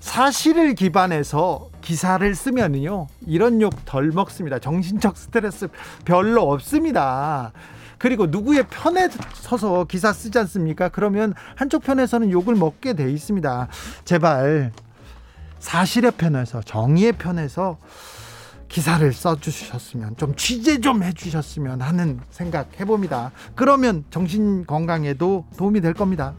사실을 0.00 0.74
기반해서 0.74 1.68
기사를 1.80 2.34
쓰면요 2.34 3.06
이런 3.26 3.60
욕 3.62 3.72
덜 3.84 4.08
먹습니다. 4.12 4.58
정신적 4.58 5.16
스트레스 5.16 5.68
별로 6.04 6.50
없습니다. 6.50 7.52
그리고 7.98 8.26
누구의 8.26 8.64
편에 8.68 9.08
서서 9.34 9.84
기사 9.84 10.12
쓰지 10.12 10.38
않습니까? 10.38 10.88
그러면 10.88 11.34
한쪽 11.56 11.82
편에서는 11.82 12.30
욕을 12.30 12.54
먹게 12.54 12.94
돼 12.94 13.10
있습니다. 13.10 13.68
제발 14.04 14.72
사실의 15.58 16.12
편에서 16.12 16.62
정의의 16.62 17.12
편에서 17.12 17.78
기사를 18.68 19.12
써주셨으면 19.12 20.16
좀 20.16 20.34
취재 20.36 20.80
좀 20.80 21.02
해주셨으면 21.02 21.80
하는 21.80 22.20
생각 22.30 22.78
해봅니다. 22.78 23.32
그러면 23.54 24.04
정신 24.10 24.66
건강에도 24.66 25.46
도움이 25.56 25.80
될 25.80 25.94
겁니다. 25.94 26.34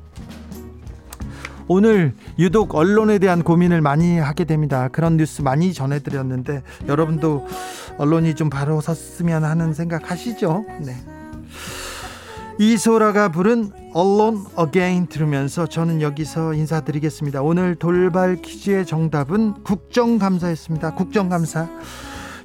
오늘 1.68 2.16
유독 2.40 2.74
언론에 2.74 3.20
대한 3.20 3.44
고민을 3.44 3.82
많이 3.82 4.18
하게 4.18 4.44
됩니다. 4.44 4.88
그런 4.92 5.18
뉴스 5.18 5.42
많이 5.42 5.74
전해드렸는데 5.74 6.64
여러분도 6.88 7.48
언론이 7.98 8.34
좀 8.36 8.50
바로 8.50 8.80
섰으면 8.82 9.44
하는 9.44 9.74
생각 9.74 10.10
하시죠? 10.10 10.66
네. 10.80 11.19
이소라가 12.60 13.30
부른 13.30 13.72
Alone 13.94 14.46
Again 14.54 15.08
들으면서 15.08 15.66
저는 15.66 16.02
여기서 16.02 16.54
인사드리겠습니다. 16.54 17.42
오늘 17.42 17.76
돌발 17.76 18.36
퀴즈의 18.42 18.86
정답은 18.86 19.64
국정감사였습니다. 19.64 20.94
국정감사. 20.94 21.70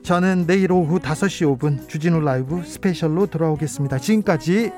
저는 0.04 0.46
내일 0.46 0.70
오후 0.70 1.00
5시 1.00 1.58
5분 1.58 1.88
주진우 1.88 2.20
라이브 2.20 2.62
스페셜로 2.64 3.26
돌아오겠습니다. 3.26 3.98
지금까지 3.98 4.70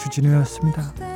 주진우였습니다. 0.00 1.11